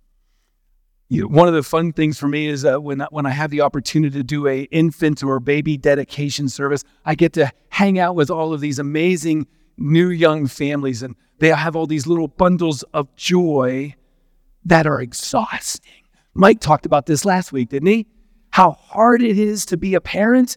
you 1.08 1.22
know, 1.22 1.28
one 1.28 1.46
of 1.46 1.54
the 1.54 1.62
fun 1.62 1.92
things 1.92 2.18
for 2.18 2.26
me 2.26 2.48
is 2.48 2.64
uh, 2.64 2.80
when 2.80 3.00
when 3.10 3.26
I 3.26 3.30
have 3.30 3.50
the 3.50 3.60
opportunity 3.60 4.18
to 4.18 4.24
do 4.24 4.48
a 4.48 4.62
infant 4.64 5.22
or 5.22 5.38
baby 5.38 5.76
dedication 5.76 6.48
service, 6.48 6.82
I 7.04 7.14
get 7.14 7.32
to 7.34 7.52
hang 7.68 7.98
out 7.98 8.16
with 8.16 8.30
all 8.30 8.52
of 8.52 8.60
these 8.60 8.78
amazing 8.78 9.46
new 9.76 10.08
young 10.08 10.46
families, 10.46 11.02
and 11.02 11.14
they 11.38 11.48
have 11.48 11.76
all 11.76 11.86
these 11.86 12.06
little 12.06 12.28
bundles 12.28 12.82
of 12.94 13.14
joy 13.14 13.94
that 14.64 14.86
are 14.86 15.00
exhausting. 15.00 16.02
Mike 16.34 16.60
talked 16.60 16.86
about 16.86 17.06
this 17.06 17.24
last 17.24 17.52
week, 17.52 17.68
didn't 17.68 17.88
he? 17.88 18.06
How 18.50 18.72
hard 18.72 19.22
it 19.22 19.38
is 19.38 19.64
to 19.66 19.76
be 19.76 19.94
a 19.94 20.00
parent. 20.00 20.56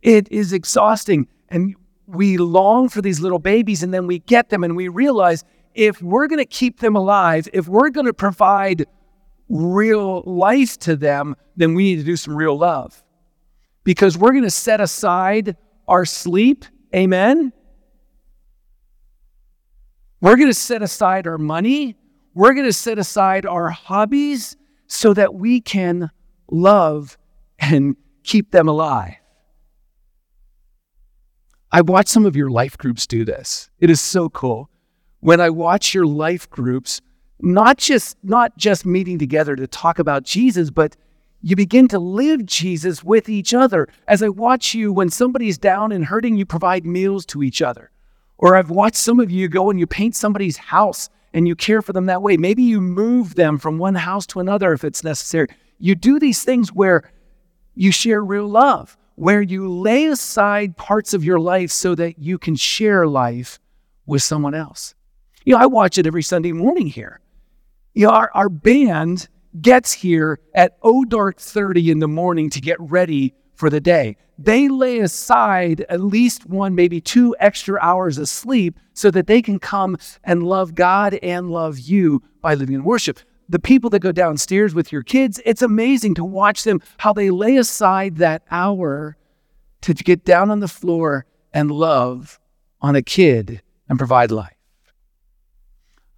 It 0.00 0.30
is 0.32 0.52
exhausting, 0.52 1.28
and 1.50 1.74
we 2.06 2.36
long 2.36 2.88
for 2.88 3.00
these 3.00 3.20
little 3.20 3.38
babies, 3.38 3.82
and 3.82 3.92
then 3.92 4.06
we 4.06 4.20
get 4.20 4.50
them, 4.50 4.64
and 4.64 4.76
we 4.76 4.88
realize 4.88 5.44
if 5.74 6.02
we're 6.02 6.26
going 6.26 6.38
to 6.38 6.44
keep 6.44 6.80
them 6.80 6.96
alive, 6.96 7.48
if 7.52 7.68
we're 7.68 7.90
going 7.90 8.06
to 8.06 8.14
provide 8.14 8.86
real 9.48 10.22
life 10.22 10.78
to 10.80 10.96
them, 10.96 11.36
then 11.56 11.74
we 11.74 11.84
need 11.84 11.96
to 11.96 12.04
do 12.04 12.16
some 12.16 12.36
real 12.36 12.56
love. 12.56 13.02
Because 13.84 14.16
we're 14.16 14.32
going 14.32 14.44
to 14.44 14.50
set 14.50 14.80
aside 14.80 15.56
our 15.88 16.04
sleep. 16.04 16.64
Amen. 16.94 17.52
We're 20.20 20.36
going 20.36 20.48
to 20.48 20.54
set 20.54 20.82
aside 20.82 21.26
our 21.26 21.38
money. 21.38 21.96
We're 22.34 22.54
going 22.54 22.66
to 22.66 22.72
set 22.72 22.98
aside 22.98 23.44
our 23.44 23.70
hobbies 23.70 24.56
so 24.86 25.12
that 25.14 25.34
we 25.34 25.60
can 25.60 26.10
love 26.50 27.18
and 27.58 27.96
keep 28.22 28.52
them 28.52 28.68
alive. 28.68 29.16
I 31.74 31.80
watch 31.80 32.08
some 32.08 32.26
of 32.26 32.36
your 32.36 32.50
life 32.50 32.76
groups 32.76 33.06
do 33.06 33.24
this. 33.24 33.70
It 33.80 33.88
is 33.88 34.00
so 34.00 34.28
cool. 34.28 34.68
When 35.20 35.40
I 35.40 35.48
watch 35.48 35.94
your 35.94 36.06
life 36.06 36.48
groups, 36.50 37.00
not 37.40 37.78
just 37.78 38.16
not 38.22 38.56
just 38.58 38.84
meeting 38.84 39.18
together 39.18 39.56
to 39.56 39.66
talk 39.66 39.98
about 39.98 40.22
Jesus, 40.22 40.70
but 40.70 40.96
you 41.40 41.56
begin 41.56 41.88
to 41.88 41.98
live 41.98 42.44
Jesus 42.44 43.02
with 43.02 43.28
each 43.28 43.54
other. 43.54 43.88
As 44.06 44.22
I 44.22 44.28
watch 44.28 44.74
you, 44.74 44.92
when 44.92 45.08
somebody's 45.08 45.56
down 45.58 45.92
and 45.92 46.04
hurting, 46.04 46.36
you 46.36 46.44
provide 46.44 46.84
meals 46.84 47.24
to 47.26 47.42
each 47.42 47.62
other. 47.62 47.90
Or 48.36 48.54
I've 48.54 48.70
watched 48.70 48.96
some 48.96 49.18
of 49.18 49.30
you 49.30 49.48
go 49.48 49.70
and 49.70 49.80
you 49.80 49.86
paint 49.86 50.14
somebody's 50.14 50.58
house 50.58 51.08
and 51.32 51.48
you 51.48 51.56
care 51.56 51.80
for 51.80 51.92
them 51.92 52.06
that 52.06 52.22
way. 52.22 52.36
Maybe 52.36 52.62
you 52.62 52.80
move 52.80 53.34
them 53.34 53.58
from 53.58 53.78
one 53.78 53.94
house 53.94 54.26
to 54.28 54.40
another 54.40 54.72
if 54.72 54.84
it's 54.84 55.02
necessary. 55.02 55.48
You 55.78 55.94
do 55.94 56.18
these 56.18 56.44
things 56.44 56.72
where 56.72 57.10
you 57.74 57.90
share 57.90 58.22
real 58.22 58.46
love, 58.46 58.96
where 59.16 59.42
you 59.42 59.68
lay 59.68 60.06
aside 60.06 60.76
parts 60.76 61.14
of 61.14 61.24
your 61.24 61.38
life 61.38 61.70
so 61.70 61.94
that 61.94 62.18
you 62.18 62.38
can 62.38 62.56
share 62.56 63.06
life 63.06 63.58
with 64.06 64.22
someone 64.22 64.54
else. 64.54 64.94
You 65.44 65.54
know, 65.54 65.60
I 65.60 65.66
watch 65.66 65.98
it 65.98 66.06
every 66.06 66.22
Sunday 66.22 66.52
morning 66.52 66.86
here. 66.86 67.20
You 67.94 68.06
know, 68.06 68.12
our, 68.12 68.30
our 68.34 68.48
band 68.48 69.28
gets 69.60 69.92
here 69.92 70.40
at 70.54 70.76
oh 70.82 71.04
dark 71.04 71.38
30 71.38 71.90
in 71.90 71.98
the 71.98 72.08
morning 72.08 72.48
to 72.50 72.60
get 72.60 72.80
ready 72.80 73.34
for 73.54 73.68
the 73.68 73.80
day. 73.80 74.16
They 74.38 74.68
lay 74.68 75.00
aside 75.00 75.84
at 75.88 76.00
least 76.00 76.46
one, 76.46 76.74
maybe 76.74 77.00
two 77.00 77.36
extra 77.38 77.78
hours 77.80 78.18
of 78.18 78.28
sleep 78.28 78.78
so 78.94 79.10
that 79.10 79.26
they 79.26 79.42
can 79.42 79.58
come 79.58 79.98
and 80.24 80.42
love 80.42 80.74
God 80.74 81.14
and 81.22 81.50
love 81.50 81.78
you 81.78 82.22
by 82.40 82.54
living 82.54 82.74
in 82.74 82.84
worship. 82.84 83.20
The 83.52 83.58
people 83.58 83.90
that 83.90 84.00
go 84.00 84.12
downstairs 84.12 84.74
with 84.74 84.92
your 84.92 85.02
kids, 85.02 85.38
it's 85.44 85.60
amazing 85.60 86.14
to 86.14 86.24
watch 86.24 86.64
them, 86.64 86.80
how 86.96 87.12
they 87.12 87.28
lay 87.28 87.58
aside 87.58 88.16
that 88.16 88.42
hour 88.50 89.18
to 89.82 89.92
get 89.92 90.24
down 90.24 90.50
on 90.50 90.60
the 90.60 90.68
floor 90.68 91.26
and 91.52 91.70
love 91.70 92.40
on 92.80 92.96
a 92.96 93.02
kid 93.02 93.60
and 93.90 93.98
provide 93.98 94.30
life. 94.30 94.56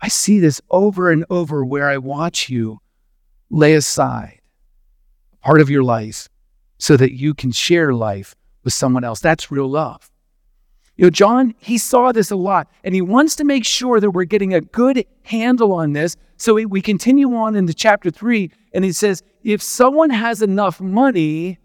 I 0.01 0.07
see 0.07 0.39
this 0.39 0.61
over 0.71 1.11
and 1.11 1.25
over 1.29 1.65
where 1.65 1.89
I 1.89 1.99
watch 1.99 2.49
you 2.49 2.79
lay 3.51 3.75
aside 3.75 4.41
part 5.43 5.61
of 5.61 5.69
your 5.69 5.83
life 5.83 6.29
so 6.79 6.97
that 6.97 7.15
you 7.15 7.35
can 7.35 7.51
share 7.51 7.93
life 7.93 8.37
with 8.63 8.75
someone 8.75 9.03
else. 9.03 9.19
That's 9.19 9.51
real 9.51 9.67
love. 9.67 10.09
You 10.97 11.07
know, 11.07 11.11
John, 11.11 11.55
he 11.59 11.77
saw 11.77 12.13
this 12.13 12.31
a 12.31 12.37
lot, 12.37 12.71
and 12.85 12.95
he 12.95 13.03
wants 13.03 13.35
to 13.37 13.45
make 13.45 13.65
sure 13.65 13.99
that 13.99 14.11
we're 14.13 14.25
getting 14.25 14.55
a 14.55 14.61
good 14.61 15.05
handle 15.23 15.73
on 15.73 15.93
this. 15.93 16.17
So 16.37 16.55
we 16.55 16.81
continue 16.81 17.35
on 17.35 17.57
into 17.57 17.75
chapter 17.75 18.11
three, 18.11 18.53
and 18.73 18.85
he 18.85 18.93
says, 18.93 19.23
if 19.43 19.61
someone 19.61 20.11
has 20.11 20.41
enough 20.41 20.81
money 20.81 21.59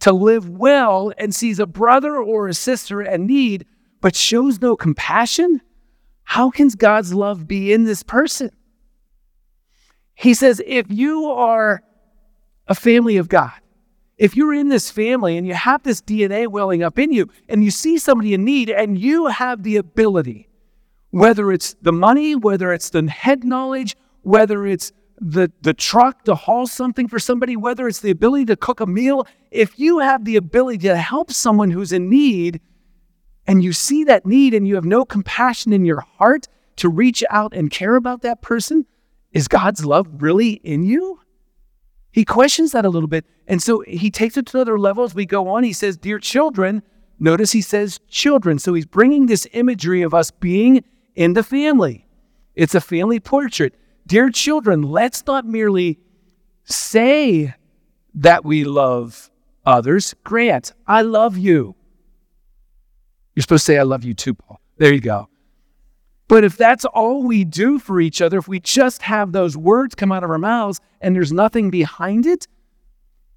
to 0.00 0.12
live 0.12 0.48
well 0.48 1.12
and 1.16 1.32
sees 1.32 1.60
a 1.60 1.66
brother 1.66 2.16
or 2.16 2.48
a 2.48 2.54
sister 2.54 3.02
in 3.02 3.26
need, 3.26 3.66
but 4.00 4.16
shows 4.16 4.60
no 4.60 4.74
compassion, 4.74 5.62
how 6.24 6.50
can 6.50 6.68
God's 6.68 7.14
love 7.14 7.46
be 7.46 7.72
in 7.72 7.84
this 7.84 8.02
person? 8.02 8.50
He 10.14 10.34
says, 10.34 10.60
if 10.66 10.86
you 10.90 11.26
are 11.26 11.82
a 12.66 12.74
family 12.74 13.16
of 13.16 13.28
God, 13.28 13.52
if 14.22 14.36
you're 14.36 14.54
in 14.54 14.68
this 14.68 14.88
family 14.88 15.36
and 15.36 15.48
you 15.48 15.52
have 15.52 15.82
this 15.82 16.00
DNA 16.00 16.46
welling 16.46 16.80
up 16.80 16.96
in 16.96 17.10
you 17.10 17.28
and 17.48 17.64
you 17.64 17.72
see 17.72 17.98
somebody 17.98 18.34
in 18.34 18.44
need 18.44 18.70
and 18.70 18.96
you 18.96 19.26
have 19.26 19.64
the 19.64 19.74
ability, 19.74 20.48
whether 21.10 21.50
it's 21.50 21.74
the 21.82 21.90
money, 21.90 22.36
whether 22.36 22.72
it's 22.72 22.90
the 22.90 23.10
head 23.10 23.42
knowledge, 23.42 23.96
whether 24.20 24.64
it's 24.64 24.92
the, 25.18 25.50
the 25.62 25.74
truck 25.74 26.22
to 26.22 26.36
haul 26.36 26.68
something 26.68 27.08
for 27.08 27.18
somebody, 27.18 27.56
whether 27.56 27.88
it's 27.88 27.98
the 27.98 28.12
ability 28.12 28.44
to 28.44 28.54
cook 28.54 28.78
a 28.78 28.86
meal, 28.86 29.26
if 29.50 29.76
you 29.76 29.98
have 29.98 30.24
the 30.24 30.36
ability 30.36 30.86
to 30.86 30.96
help 30.96 31.32
someone 31.32 31.72
who's 31.72 31.90
in 31.90 32.08
need 32.08 32.60
and 33.48 33.64
you 33.64 33.72
see 33.72 34.04
that 34.04 34.24
need 34.24 34.54
and 34.54 34.68
you 34.68 34.76
have 34.76 34.84
no 34.84 35.04
compassion 35.04 35.72
in 35.72 35.84
your 35.84 36.02
heart 36.18 36.46
to 36.76 36.88
reach 36.88 37.24
out 37.28 37.52
and 37.52 37.72
care 37.72 37.96
about 37.96 38.22
that 38.22 38.40
person, 38.40 38.86
is 39.32 39.48
God's 39.48 39.84
love 39.84 40.06
really 40.22 40.52
in 40.62 40.84
you? 40.84 41.18
He 42.12 42.24
questions 42.24 42.72
that 42.72 42.84
a 42.84 42.90
little 42.90 43.08
bit. 43.08 43.24
And 43.46 43.62
so 43.62 43.80
he 43.80 44.10
takes 44.10 44.36
it 44.36 44.46
to 44.46 44.58
another 44.58 44.78
level 44.78 45.04
as 45.04 45.14
we 45.14 45.26
go 45.26 45.48
on. 45.48 45.64
He 45.64 45.72
says, 45.72 45.96
Dear 45.96 46.18
children, 46.18 46.82
notice 47.18 47.52
he 47.52 47.62
says 47.62 48.00
children. 48.08 48.58
So 48.58 48.74
he's 48.74 48.86
bringing 48.86 49.26
this 49.26 49.46
imagery 49.52 50.02
of 50.02 50.12
us 50.12 50.30
being 50.30 50.84
in 51.14 51.32
the 51.32 51.42
family. 51.42 52.06
It's 52.54 52.74
a 52.74 52.80
family 52.80 53.18
portrait. 53.18 53.74
Dear 54.06 54.30
children, 54.30 54.82
let's 54.82 55.26
not 55.26 55.46
merely 55.46 55.98
say 56.64 57.54
that 58.14 58.44
we 58.44 58.64
love 58.64 59.30
others. 59.64 60.14
Grant, 60.22 60.72
I 60.86 61.02
love 61.02 61.38
you. 61.38 61.74
You're 63.34 63.42
supposed 63.42 63.64
to 63.64 63.72
say, 63.72 63.78
I 63.78 63.84
love 63.84 64.04
you 64.04 64.12
too, 64.12 64.34
Paul. 64.34 64.60
There 64.76 64.92
you 64.92 65.00
go. 65.00 65.28
But 66.28 66.44
if 66.44 66.56
that's 66.56 66.84
all 66.84 67.22
we 67.22 67.44
do 67.44 67.78
for 67.78 68.00
each 68.00 68.22
other, 68.22 68.38
if 68.38 68.48
we 68.48 68.60
just 68.60 69.02
have 69.02 69.32
those 69.32 69.56
words 69.56 69.94
come 69.94 70.12
out 70.12 70.24
of 70.24 70.30
our 70.30 70.38
mouths 70.38 70.80
and 71.00 71.14
there's 71.14 71.32
nothing 71.32 71.70
behind 71.70 72.26
it, 72.26 72.46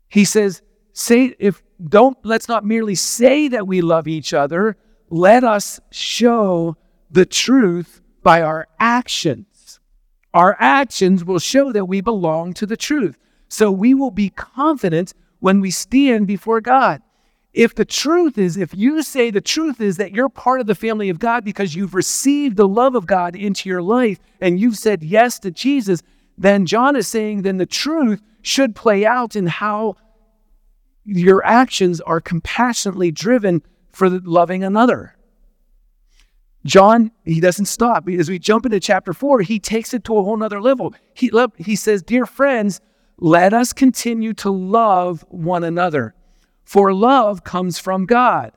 he 0.08 0.24
says, 0.24 0.62
say 0.94 1.36
if 1.40 1.62
don't 1.90 2.18
let's 2.24 2.48
not 2.48 2.64
merely 2.64 2.96
say 2.96 3.50
that 3.50 3.68
we 3.68 3.82
love 3.82 4.08
each 4.08 4.34
other, 4.34 4.78
let 5.10 5.44
us 5.44 5.80
show 5.92 6.78
the 7.12 7.26
truth 7.26 8.02
by 8.24 8.42
our 8.42 8.68
actions. 8.80 9.80
Our 10.34 10.56
actions 10.60 11.24
will 11.24 11.40
show 11.40 11.72
that 11.72 11.86
we 11.86 12.02
belong 12.02 12.54
to 12.56 12.66
the 12.66 12.78
truth. 12.78 13.18
So 13.48 13.72
we 13.72 13.94
will 13.94 14.12
be 14.12 14.30
confident 14.30 15.14
when 15.40 15.62
we 15.62 15.72
stand 15.72 16.28
before 16.28 16.62
God. 16.62 17.02
If 17.56 17.74
the 17.74 17.86
truth 17.86 18.38
is, 18.38 18.58
if 18.58 18.76
you 18.76 19.02
say 19.02 19.32
the 19.32 19.40
truth 19.40 19.80
is 19.80 19.96
that 19.96 20.12
you're 20.12 20.28
part 20.28 20.60
of 20.60 20.68
the 20.68 20.76
family 20.76 21.08
of 21.10 21.20
God 21.20 21.46
because 21.46 21.74
you've 21.74 21.94
received 21.94 22.58
the 22.58 22.68
love 22.68 22.96
of 22.96 23.08
God 23.08 23.34
into 23.34 23.70
your 23.70 23.82
life 23.82 24.20
and 24.42 24.60
you've 24.60 24.78
said 24.78 25.02
yes 25.02 25.40
to 25.40 25.52
Jesus, 25.52 26.04
then 26.38 26.66
John 26.66 26.98
is 26.98 27.08
saying 27.08 27.44
then 27.44 27.56
the 27.56 27.66
truth 27.66 28.22
should 28.42 28.76
play 28.76 29.06
out 29.06 29.38
in 29.38 29.48
how 29.48 29.96
your 31.06 31.46
actions 31.46 32.02
are 32.02 32.20
compassionately 32.20 33.10
driven 33.10 33.64
for 33.94 34.10
loving 34.10 34.66
another. 34.66 35.16
John, 36.66 37.10
he 37.24 37.40
doesn't 37.40 37.68
stop. 37.68 38.10
As 38.10 38.28
we 38.28 38.38
jump 38.38 38.66
into 38.66 38.82
chapter 38.82 39.14
four, 39.14 39.40
he 39.40 39.60
takes 39.60 39.94
it 39.94 40.04
to 40.04 40.18
a 40.18 40.24
whole 40.24 40.36
nother 40.36 40.62
level. 40.62 40.94
He, 41.14 41.32
he 41.56 41.78
says, 41.78 42.04
Dear 42.04 42.26
friends, 42.26 42.82
let 43.18 43.54
us 43.54 43.72
continue 43.72 44.34
to 44.34 44.50
love 44.50 45.24
one 45.30 45.64
another 45.64 46.16
for 46.66 46.94
love 46.94 47.44
comes 47.44 47.80
from 47.80 48.06
God. 48.06 48.52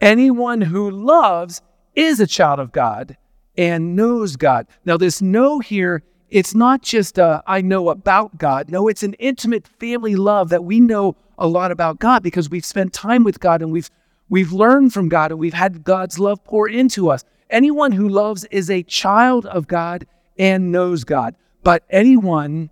Anyone 0.00 0.60
who 0.60 0.90
loves 0.90 1.62
is 1.94 2.20
a 2.20 2.26
child 2.26 2.60
of 2.60 2.70
God 2.70 3.16
and 3.56 3.96
knows 3.96 4.36
God. 4.36 4.68
Now, 4.84 4.96
this 4.96 5.20
know 5.20 5.58
here, 5.58 6.04
it's 6.30 6.54
not 6.54 6.82
just 6.82 7.18
a, 7.18 7.42
I 7.46 7.62
know 7.62 7.88
about 7.88 8.38
God. 8.38 8.70
No, 8.70 8.86
it's 8.86 9.02
an 9.02 9.14
intimate 9.14 9.66
family 9.66 10.14
love 10.14 10.50
that 10.50 10.62
we 10.62 10.78
know 10.78 11.16
a 11.38 11.48
lot 11.48 11.72
about 11.72 11.98
God 11.98 12.22
because 12.22 12.50
we've 12.50 12.64
spent 12.64 12.92
time 12.92 13.24
with 13.24 13.40
God 13.40 13.62
and 13.62 13.72
we've 13.72 13.90
we've 14.28 14.52
learned 14.52 14.92
from 14.92 15.08
God 15.08 15.30
and 15.30 15.40
we've 15.40 15.54
had 15.54 15.82
God's 15.82 16.18
love 16.18 16.44
pour 16.44 16.68
into 16.68 17.10
us. 17.10 17.24
Anyone 17.50 17.92
who 17.92 18.08
loves 18.08 18.44
is 18.50 18.68
a 18.68 18.82
child 18.82 19.46
of 19.46 19.66
God 19.66 20.06
and 20.38 20.70
knows 20.70 21.04
God. 21.04 21.34
But 21.62 21.82
anyone 21.90 22.70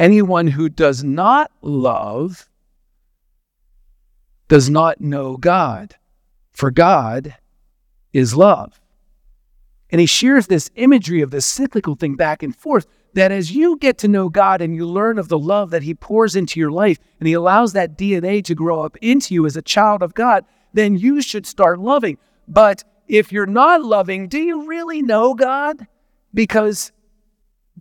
Anyone 0.00 0.46
who 0.46 0.70
does 0.70 1.04
not 1.04 1.52
love 1.60 2.48
does 4.48 4.70
not 4.70 4.98
know 4.98 5.36
God, 5.36 5.96
for 6.52 6.70
God 6.70 7.36
is 8.14 8.34
love. 8.34 8.80
And 9.90 10.00
he 10.00 10.06
shares 10.06 10.46
this 10.46 10.70
imagery 10.74 11.20
of 11.20 11.30
this 11.30 11.44
cyclical 11.44 11.96
thing 11.96 12.16
back 12.16 12.42
and 12.42 12.56
forth 12.56 12.86
that 13.12 13.30
as 13.30 13.52
you 13.52 13.76
get 13.76 13.98
to 13.98 14.08
know 14.08 14.30
God 14.30 14.62
and 14.62 14.74
you 14.74 14.86
learn 14.86 15.18
of 15.18 15.28
the 15.28 15.38
love 15.38 15.68
that 15.68 15.82
he 15.82 15.92
pours 15.92 16.34
into 16.34 16.58
your 16.58 16.70
life 16.70 16.96
and 17.18 17.26
he 17.26 17.34
allows 17.34 17.74
that 17.74 17.98
DNA 17.98 18.42
to 18.44 18.54
grow 18.54 18.82
up 18.82 18.96
into 19.02 19.34
you 19.34 19.44
as 19.44 19.54
a 19.54 19.62
child 19.62 20.02
of 20.02 20.14
God, 20.14 20.46
then 20.72 20.96
you 20.96 21.20
should 21.20 21.44
start 21.44 21.78
loving. 21.78 22.16
But 22.48 22.84
if 23.06 23.32
you're 23.32 23.44
not 23.44 23.82
loving, 23.82 24.28
do 24.28 24.38
you 24.38 24.66
really 24.66 25.02
know 25.02 25.34
God? 25.34 25.86
Because 26.32 26.90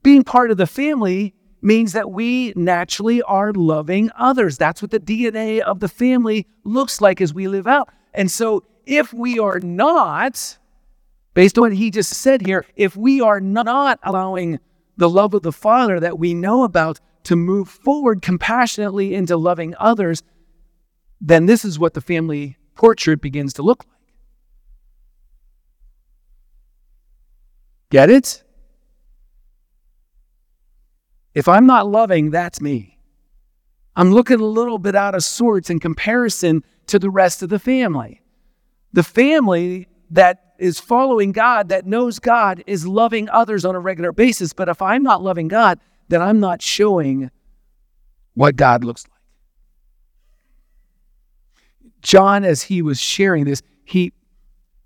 being 0.04 0.26
part 0.26 0.52
of 0.52 0.58
the 0.58 0.68
family 0.68 1.34
means 1.62 1.94
that 1.94 2.12
we 2.12 2.54
naturally 2.56 3.22
are 3.24 3.52
loving 3.54 4.10
others. 4.16 4.58
That's 4.58 4.82
what 4.82 4.92
the 4.92 5.00
DNA 5.00 5.60
of 5.60 5.80
the 5.80 5.88
family 5.88 6.48
looks 6.64 7.02
like 7.02 7.22
as 7.22 7.34
we 7.34 7.48
live 7.48 7.68
out. 7.68 7.90
And 8.14 8.32
so, 8.32 8.64
if 8.86 9.14
we 9.14 9.38
are 9.40 9.60
not, 9.60 10.58
based 11.34 11.58
on 11.58 11.62
what 11.64 11.74
he 11.74 11.92
just 11.92 12.14
said 12.14 12.46
here, 12.46 12.66
if 12.76 12.96
we 12.96 13.22
are 13.22 13.40
not 13.40 14.00
allowing 14.04 14.60
the 14.98 15.10
love 15.10 15.34
of 15.34 15.44
the 15.44 15.52
Father 15.52 16.00
that 16.00 16.18
we 16.18 16.34
know 16.34 16.64
about 16.64 17.00
to 17.24 17.36
move 17.36 17.70
forward 17.70 18.22
compassionately 18.22 19.14
into 19.14 19.38
loving 19.38 19.76
others, 19.78 20.24
then 21.22 21.46
this 21.46 21.64
is 21.64 21.78
what 21.78 21.94
the 21.94 22.02
family 22.02 22.58
portrait 22.76 23.22
begins 23.22 23.54
to 23.54 23.62
look 23.62 23.86
like. 23.86 23.96
Get 27.92 28.10
it? 28.10 28.44
If 31.40 31.48
I'm 31.48 31.66
not 31.66 31.88
loving, 31.88 32.32
that's 32.32 32.60
me. 32.60 33.00
I'm 33.96 34.12
looking 34.12 34.42
a 34.42 34.46
little 34.46 34.78
bit 34.78 34.94
out 34.94 35.16
of 35.16 35.24
sorts 35.24 35.70
in 35.70 35.80
comparison 35.80 36.66
to 36.88 37.00
the 37.00 37.10
rest 37.10 37.42
of 37.42 37.48
the 37.48 37.60
family. 37.60 38.22
The 38.92 39.04
family 39.04 39.88
that 40.12 40.56
is 40.60 40.82
following 40.82 41.32
God, 41.32 41.70
that 41.70 41.86
knows 41.86 42.20
God, 42.20 42.62
is 42.68 42.86
loving 42.86 43.30
others 43.30 43.64
on 43.64 43.74
a 43.74 43.80
regular 43.80 44.12
basis. 44.12 44.52
But 44.52 44.68
if 44.68 44.82
I'm 44.82 45.02
not 45.02 45.24
loving 45.24 45.48
God, 45.48 45.80
then 46.10 46.22
I'm 46.22 46.42
not 46.42 46.62
showing 46.62 47.32
what 48.34 48.58
God 48.58 48.84
looks 48.84 49.06
like. 49.08 49.22
John, 52.02 52.44
as 52.44 52.64
he 52.64 52.82
was 52.82 53.00
sharing 53.00 53.46
this, 53.46 53.62
he 53.86 54.12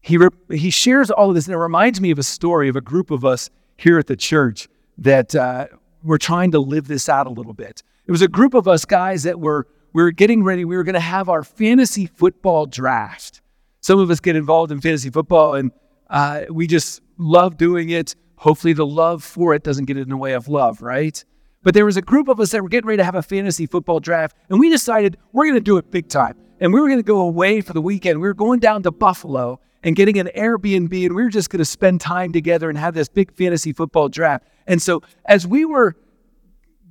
he 0.02 0.20
he 0.52 0.70
shares 0.70 1.10
all 1.10 1.30
of 1.30 1.36
this, 1.36 1.48
and 1.48 1.56
it 1.56 1.58
reminds 1.58 2.00
me 2.00 2.12
of 2.12 2.20
a 2.20 2.24
story 2.24 2.70
of 2.70 2.76
a 2.76 2.82
group 2.82 3.10
of 3.10 3.26
us 3.26 3.50
here 3.76 3.98
at 3.98 4.06
the 4.06 4.16
church 4.16 4.68
that 5.00 5.34
uh, 5.34 5.66
we're 6.04 6.18
trying 6.18 6.52
to 6.52 6.60
live 6.60 6.88
this 6.88 7.10
out 7.10 7.28
a 7.28 7.30
little 7.30 7.54
bit. 7.54 7.82
It 8.06 8.12
was 8.12 8.22
a 8.22 8.28
group 8.28 8.54
of 8.54 8.68
us 8.68 8.86
guys 8.86 9.24
that 9.24 9.40
were 9.40 9.68
we 9.94 10.02
were 10.02 10.12
getting 10.12 10.44
ready. 10.44 10.66
We 10.66 10.76
were 10.76 10.84
going 10.84 10.94
to 10.94 11.00
have 11.00 11.30
our 11.30 11.44
fantasy 11.44 12.08
football 12.08 12.66
draft. 12.66 13.42
Some 13.82 14.00
of 14.00 14.10
us 14.10 14.20
get 14.20 14.36
involved 14.36 14.72
in 14.72 14.82
fantasy 14.82 15.10
football, 15.10 15.54
and 15.54 15.72
uh, 16.10 16.42
we 16.50 16.68
just 16.68 17.02
love 17.18 17.58
doing 17.58 17.90
it. 17.90 18.16
Hopefully, 18.38 18.74
the 18.74 18.86
love 18.86 19.24
for 19.24 19.54
it 19.54 19.64
doesn't 19.64 19.86
get 19.86 19.98
in 19.98 20.10
the 20.10 20.18
way 20.18 20.34
of 20.34 20.48
love, 20.48 20.82
right? 20.82 21.24
But 21.62 21.74
there 21.74 21.86
was 21.86 21.96
a 21.96 22.02
group 22.02 22.28
of 22.28 22.40
us 22.40 22.52
that 22.52 22.62
were 22.62 22.70
getting 22.70 22.88
ready 22.88 22.98
to 22.98 23.04
have 23.04 23.16
a 23.16 23.22
fantasy 23.22 23.68
football 23.68 24.00
draft, 24.00 24.36
and 24.50 24.60
we 24.60 24.70
decided 24.70 25.18
we're 25.32 25.46
going 25.46 25.56
to 25.56 25.62
do 25.62 25.78
it 25.78 25.92
big 25.92 26.10
time. 26.10 26.36
And 26.60 26.74
we 26.74 26.80
were 26.80 26.88
going 26.88 27.00
to 27.00 27.04
go 27.04 27.22
away 27.22 27.62
for 27.62 27.74
the 27.74 27.82
weekend. 27.82 28.20
We 28.22 28.28
were 28.28 28.34
going 28.34 28.60
down 28.60 28.84
to 28.84 28.92
Buffalo 28.92 29.60
and 29.84 29.96
getting 29.96 30.18
an 30.18 30.30
Airbnb, 30.36 31.06
and 31.06 31.16
we 31.16 31.24
were 31.24 31.30
just 31.30 31.50
going 31.50 31.60
to 31.60 31.66
spend 31.66 32.02
time 32.02 32.32
together 32.32 32.70
and 32.70 32.78
have 32.78 32.94
this 32.94 33.10
big 33.10 33.32
fantasy 33.34 33.74
football 33.74 34.10
draft. 34.10 34.48
And 34.66 34.82
so, 34.82 35.02
as 35.26 35.46
we 35.46 35.66
were 35.66 35.96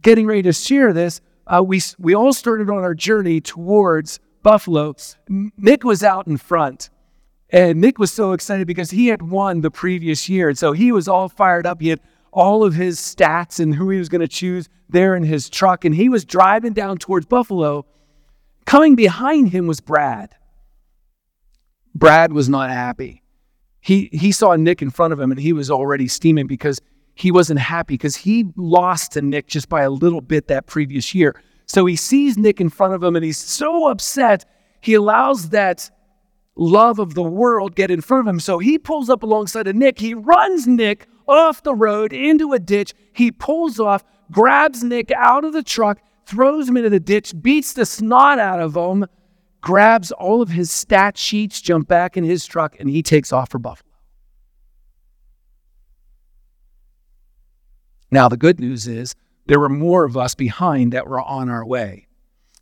getting 0.02 0.26
ready 0.26 0.42
to 0.42 0.52
share 0.52 0.92
this, 0.92 1.20
uh, 1.46 1.62
we 1.64 1.80
we 1.98 2.14
all 2.14 2.32
started 2.32 2.68
on 2.68 2.78
our 2.78 2.94
journey 2.94 3.40
towards 3.40 4.20
Buffalo. 4.42 4.94
Nick 5.28 5.84
was 5.84 6.04
out 6.04 6.26
in 6.26 6.36
front, 6.36 6.90
and 7.50 7.80
Nick 7.80 7.98
was 7.98 8.12
so 8.12 8.32
excited 8.32 8.66
because 8.66 8.90
he 8.90 9.08
had 9.08 9.22
won 9.22 9.62
the 9.62 9.70
previous 9.70 10.28
year, 10.28 10.50
and 10.50 10.58
so 10.58 10.72
he 10.72 10.92
was 10.92 11.08
all 11.08 11.28
fired 11.28 11.66
up. 11.66 11.80
He 11.80 11.88
had 11.88 12.00
all 12.30 12.64
of 12.64 12.74
his 12.74 12.98
stats 12.98 13.60
and 13.60 13.74
who 13.74 13.90
he 13.90 13.98
was 13.98 14.08
going 14.08 14.20
to 14.20 14.28
choose 14.28 14.68
there 14.88 15.16
in 15.16 15.22
his 15.22 15.48
truck, 15.48 15.84
and 15.84 15.94
he 15.94 16.08
was 16.08 16.24
driving 16.24 16.72
down 16.74 16.98
towards 16.98 17.26
Buffalo. 17.26 17.86
Coming 18.64 18.94
behind 18.94 19.48
him 19.48 19.66
was 19.66 19.80
Brad. 19.80 20.34
Brad 21.94 22.32
was 22.32 22.48
not 22.48 22.70
happy. 22.70 23.22
He 23.80 24.08
he 24.12 24.32
saw 24.32 24.54
Nick 24.56 24.80
in 24.80 24.90
front 24.90 25.12
of 25.12 25.20
him, 25.20 25.30
and 25.30 25.40
he 25.40 25.52
was 25.52 25.70
already 25.70 26.08
steaming 26.08 26.46
because 26.46 26.80
he 27.14 27.30
wasn't 27.30 27.60
happy 27.60 27.94
because 27.94 28.16
he 28.16 28.46
lost 28.56 29.12
to 29.12 29.22
Nick 29.22 29.46
just 29.46 29.68
by 29.68 29.82
a 29.82 29.90
little 29.90 30.20
bit 30.20 30.48
that 30.48 30.66
previous 30.66 31.14
year. 31.14 31.40
So 31.66 31.86
he 31.86 31.96
sees 31.96 32.36
Nick 32.38 32.60
in 32.60 32.68
front 32.68 32.94
of 32.94 33.02
him 33.02 33.16
and 33.16 33.24
he's 33.24 33.38
so 33.38 33.88
upset. 33.88 34.44
He 34.80 34.94
allows 34.94 35.50
that 35.50 35.90
love 36.56 36.98
of 36.98 37.14
the 37.14 37.22
world 37.22 37.74
get 37.74 37.90
in 37.90 38.00
front 38.00 38.26
of 38.26 38.34
him. 38.34 38.40
So 38.40 38.58
he 38.58 38.78
pulls 38.78 39.08
up 39.08 39.22
alongside 39.22 39.68
of 39.68 39.76
Nick. 39.76 39.98
He 39.98 40.14
runs 40.14 40.66
Nick 40.66 41.06
off 41.28 41.62
the 41.62 41.74
road 41.74 42.12
into 42.12 42.52
a 42.52 42.58
ditch. 42.58 42.92
He 43.12 43.30
pulls 43.30 43.78
off, 43.78 44.04
grabs 44.30 44.82
Nick 44.82 45.10
out 45.12 45.44
of 45.44 45.52
the 45.52 45.62
truck, 45.62 45.98
throws 46.26 46.68
him 46.68 46.76
into 46.76 46.90
the 46.90 47.00
ditch, 47.00 47.34
beats 47.40 47.72
the 47.74 47.86
snot 47.86 48.38
out 48.38 48.60
of 48.60 48.76
him, 48.76 49.06
grabs 49.62 50.12
all 50.12 50.42
of 50.42 50.50
his 50.50 50.70
stat 50.70 51.16
sheets, 51.16 51.62
jump 51.62 51.88
back 51.88 52.16
in 52.16 52.24
his 52.24 52.44
truck, 52.44 52.76
and 52.78 52.90
he 52.90 53.02
takes 53.02 53.32
off 53.32 53.50
for 53.50 53.58
Buffalo. 53.58 53.88
Now, 58.10 58.28
the 58.28 58.36
good 58.36 58.60
news 58.60 58.86
is 58.86 59.14
there 59.46 59.58
were 59.58 59.70
more 59.70 60.04
of 60.04 60.18
us 60.18 60.34
behind 60.34 60.92
that 60.92 61.06
were 61.06 61.22
on 61.22 61.48
our 61.48 61.64
way. 61.64 62.08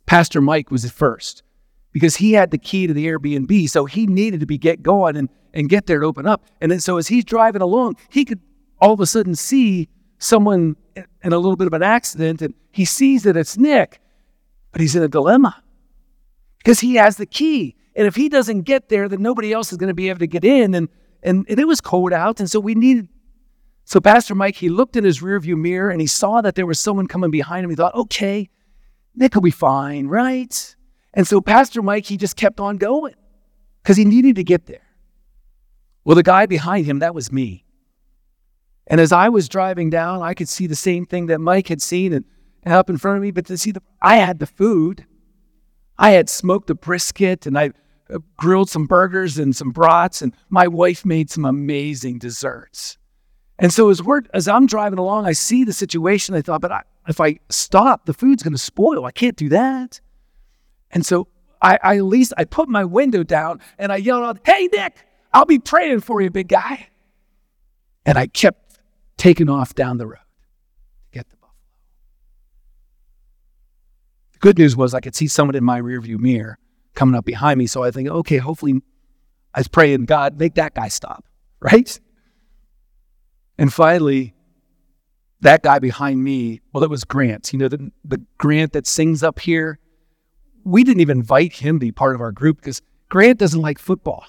Pastor 0.05 0.39
Mike 0.39 0.71
was 0.71 0.85
at 0.85 0.91
first 0.91 1.43
because 1.91 2.15
he 2.15 2.33
had 2.33 2.51
the 2.51 2.57
key 2.57 2.87
to 2.87 2.93
the 2.93 3.05
Airbnb, 3.07 3.69
so 3.69 3.85
he 3.85 4.07
needed 4.07 4.39
to 4.39 4.45
be 4.45 4.57
get 4.57 4.81
going 4.81 5.17
and, 5.17 5.27
and 5.53 5.67
get 5.67 5.87
there 5.87 5.99
to 5.99 6.05
open 6.05 6.25
up. 6.25 6.45
And 6.61 6.71
then 6.71 6.79
so 6.79 6.97
as 6.97 7.09
he's 7.09 7.25
driving 7.25 7.61
along, 7.61 7.97
he 8.09 8.23
could 8.23 8.39
all 8.79 8.93
of 8.93 9.01
a 9.01 9.05
sudden 9.05 9.35
see 9.35 9.89
someone 10.19 10.77
in 10.95 11.33
a 11.33 11.37
little 11.37 11.57
bit 11.57 11.67
of 11.67 11.73
an 11.73 11.83
accident 11.83 12.41
and 12.41 12.53
he 12.71 12.85
sees 12.85 13.23
that 13.23 13.35
it's 13.35 13.57
Nick, 13.57 13.99
but 14.71 14.79
he's 14.79 14.95
in 14.95 15.03
a 15.03 15.07
dilemma 15.07 15.61
because 16.63 16.79
he 16.79 16.95
has 16.95 17.17
the 17.17 17.25
key. 17.25 17.75
And 17.95 18.07
if 18.07 18.15
he 18.15 18.29
doesn't 18.29 18.61
get 18.61 18.89
there, 18.89 19.09
then 19.09 19.21
nobody 19.21 19.51
else 19.51 19.71
is 19.71 19.77
going 19.77 19.89
to 19.89 19.93
be 19.93 20.09
able 20.09 20.19
to 20.19 20.27
get 20.27 20.45
in. 20.45 20.73
And, 20.73 20.87
and, 21.21 21.45
and 21.49 21.59
it 21.59 21.67
was 21.67 21.81
cold 21.81 22.13
out. 22.13 22.39
And 22.39 22.49
so 22.49 22.59
we 22.59 22.75
needed 22.75 23.09
so 23.91 23.99
Pastor 23.99 24.35
Mike, 24.35 24.55
he 24.55 24.69
looked 24.69 24.95
in 24.95 25.03
his 25.03 25.21
rearview 25.21 25.57
mirror 25.57 25.89
and 25.89 25.99
he 25.99 26.07
saw 26.07 26.39
that 26.41 26.55
there 26.55 26.65
was 26.65 26.79
someone 26.79 27.07
coming 27.07 27.31
behind 27.31 27.63
him. 27.63 27.69
He 27.69 27.75
thought, 27.75 27.93
okay, 27.93 28.49
Nick 29.15 29.35
will 29.35 29.41
be 29.41 29.51
fine, 29.51 30.07
right? 30.07 30.75
And 31.13 31.27
so 31.27 31.41
Pastor 31.41 31.81
Mike, 31.81 32.05
he 32.05 32.15
just 32.15 32.35
kept 32.37 32.59
on 32.59 32.77
going 32.77 33.15
because 33.83 33.97
he 33.97 34.05
needed 34.05 34.35
to 34.37 34.43
get 34.43 34.65
there. 34.65 34.87
Well, 36.05 36.15
the 36.15 36.23
guy 36.23 36.45
behind 36.45 36.85
him, 36.85 36.99
that 36.99 37.13
was 37.13 37.31
me. 37.31 37.65
And 38.87 38.99
as 38.99 39.11
I 39.11 39.29
was 39.29 39.49
driving 39.49 39.89
down, 39.89 40.21
I 40.21 40.33
could 40.33 40.49
see 40.49 40.67
the 40.67 40.75
same 40.75 41.05
thing 41.05 41.27
that 41.27 41.39
Mike 41.39 41.67
had 41.67 41.81
seen 41.81 42.13
and, 42.13 42.25
and 42.63 42.73
up 42.73 42.89
in 42.89 42.97
front 42.97 43.17
of 43.17 43.23
me, 43.23 43.31
but 43.31 43.45
to 43.47 43.57
see 43.57 43.71
the, 43.71 43.81
I 44.01 44.17
had 44.17 44.39
the 44.39 44.47
food. 44.47 45.05
I 45.97 46.11
had 46.11 46.29
smoked 46.29 46.69
a 46.69 46.75
brisket 46.75 47.45
and 47.45 47.57
I 47.57 47.71
uh, 48.11 48.19
grilled 48.37 48.69
some 48.69 48.87
burgers 48.87 49.37
and 49.37 49.55
some 49.55 49.71
brats, 49.71 50.21
and 50.21 50.35
my 50.49 50.67
wife 50.67 51.05
made 51.05 51.29
some 51.29 51.45
amazing 51.45 52.19
desserts. 52.19 52.97
And 53.57 53.71
so 53.71 53.89
as 53.89 54.01
we're 54.01 54.21
as 54.33 54.47
I'm 54.47 54.65
driving 54.65 54.99
along, 54.99 55.27
I 55.27 55.33
see 55.33 55.63
the 55.63 55.73
situation. 55.73 56.35
I 56.35 56.41
thought, 56.41 56.61
but 56.61 56.71
I, 56.71 56.81
if 57.07 57.21
I 57.21 57.39
stop, 57.49 58.05
the 58.05 58.13
food's 58.13 58.43
going 58.43 58.53
to 58.53 58.59
spoil. 58.59 59.05
I 59.05 59.11
can't 59.11 59.35
do 59.35 59.49
that. 59.49 60.01
And 60.89 61.05
so 61.05 61.27
I, 61.61 61.77
I 61.83 61.97
at 61.97 62.05
least 62.05 62.33
I 62.37 62.45
put 62.45 62.67
my 62.67 62.83
window 62.83 63.23
down 63.23 63.61
and 63.77 63.91
I 63.91 63.97
yelled 63.97 64.23
out, 64.23 64.39
"Hey 64.43 64.67
Nick, 64.73 65.05
I'll 65.31 65.45
be 65.45 65.59
praying 65.59 66.01
for 66.01 66.21
you, 66.21 66.29
big 66.29 66.47
guy." 66.47 66.87
And 68.05 68.17
I 68.17 68.27
kept 68.27 68.79
taking 69.17 69.47
off 69.47 69.75
down 69.75 69.97
the 69.97 70.07
road 70.07 70.17
to 70.17 71.11
get 71.11 71.29
the 71.29 71.35
buffalo. 71.35 71.53
The 74.30 74.30
good 74.41 74.57
news 74.57 74.75
was 74.75 74.93
I 74.93 74.99
could 74.99 75.15
see 75.15 75.27
someone 75.27 75.55
in 75.55 75.63
my 75.63 75.79
rearview 75.79 76.19
mirror 76.19 76.57
coming 76.93 77.15
up 77.15 77.23
behind 77.23 77.57
me. 77.57 77.67
So 77.67 77.83
I 77.83 77.91
think, 77.91 78.09
okay, 78.09 78.37
hopefully, 78.37 78.81
I 79.53 79.59
was 79.59 79.67
praying, 79.67 80.05
God, 80.05 80.37
make 80.37 80.55
that 80.55 80.73
guy 80.73 80.89
stop, 80.89 81.25
right? 81.61 81.99
And 83.57 83.71
finally, 83.71 84.33
that 85.41 85.63
guy 85.63 85.79
behind 85.79 86.23
me, 86.23 86.61
well, 86.73 86.83
it 86.83 86.89
was 86.89 87.03
Grant. 87.03 87.53
You 87.53 87.59
know, 87.59 87.67
the, 87.67 87.91
the 88.03 88.21
Grant 88.37 88.73
that 88.73 88.87
sings 88.87 89.23
up 89.23 89.39
here. 89.39 89.79
We 90.63 90.83
didn't 90.83 91.01
even 91.01 91.19
invite 91.19 91.53
him 91.53 91.77
to 91.77 91.79
be 91.79 91.91
part 91.91 92.15
of 92.15 92.21
our 92.21 92.31
group 92.31 92.57
because 92.57 92.81
Grant 93.09 93.39
doesn't 93.39 93.61
like 93.61 93.79
football. 93.79 94.25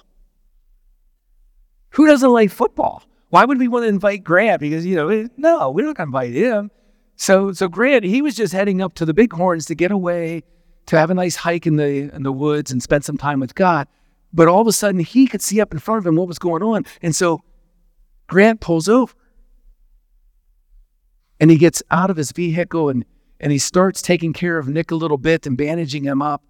Who 1.90 2.06
doesn't 2.06 2.30
like 2.30 2.50
football? 2.50 3.02
Why 3.28 3.44
would 3.44 3.58
we 3.58 3.68
want 3.68 3.84
to 3.84 3.88
invite 3.88 4.24
Grant? 4.24 4.60
Because, 4.60 4.84
you 4.86 4.96
know, 4.96 5.28
no, 5.36 5.70
we're 5.70 5.86
not 5.86 5.96
going 5.96 6.10
to 6.10 6.16
invite 6.16 6.34
him. 6.34 6.70
So, 7.16 7.52
so 7.52 7.68
Grant, 7.68 8.04
he 8.04 8.22
was 8.22 8.34
just 8.34 8.52
heading 8.52 8.80
up 8.80 8.94
to 8.94 9.04
the 9.04 9.14
Bighorns 9.14 9.66
to 9.66 9.74
get 9.74 9.90
away, 9.90 10.42
to 10.86 10.98
have 10.98 11.10
a 11.10 11.14
nice 11.14 11.36
hike 11.36 11.66
in 11.66 11.76
the 11.76 12.14
in 12.14 12.22
the 12.22 12.32
woods 12.32 12.72
and 12.72 12.82
spend 12.82 13.04
some 13.04 13.16
time 13.16 13.40
with 13.40 13.54
God. 13.54 13.86
But 14.32 14.48
all 14.48 14.60
of 14.60 14.66
a 14.66 14.72
sudden, 14.72 15.00
he 15.00 15.26
could 15.26 15.42
see 15.42 15.60
up 15.60 15.72
in 15.72 15.78
front 15.78 15.98
of 15.98 16.06
him 16.06 16.16
what 16.16 16.26
was 16.26 16.38
going 16.38 16.62
on, 16.62 16.84
and 17.02 17.14
so 17.14 17.42
Grant 18.26 18.60
pulls 18.60 18.88
over 18.88 19.12
and 21.42 21.50
he 21.50 21.58
gets 21.58 21.82
out 21.90 22.08
of 22.08 22.16
his 22.16 22.30
vehicle 22.30 22.88
and, 22.88 23.04
and 23.40 23.50
he 23.50 23.58
starts 23.58 24.00
taking 24.00 24.32
care 24.32 24.58
of 24.58 24.68
Nick 24.68 24.92
a 24.92 24.94
little 24.94 25.18
bit 25.18 25.44
and 25.44 25.56
bandaging 25.56 26.04
him 26.04 26.22
up. 26.22 26.40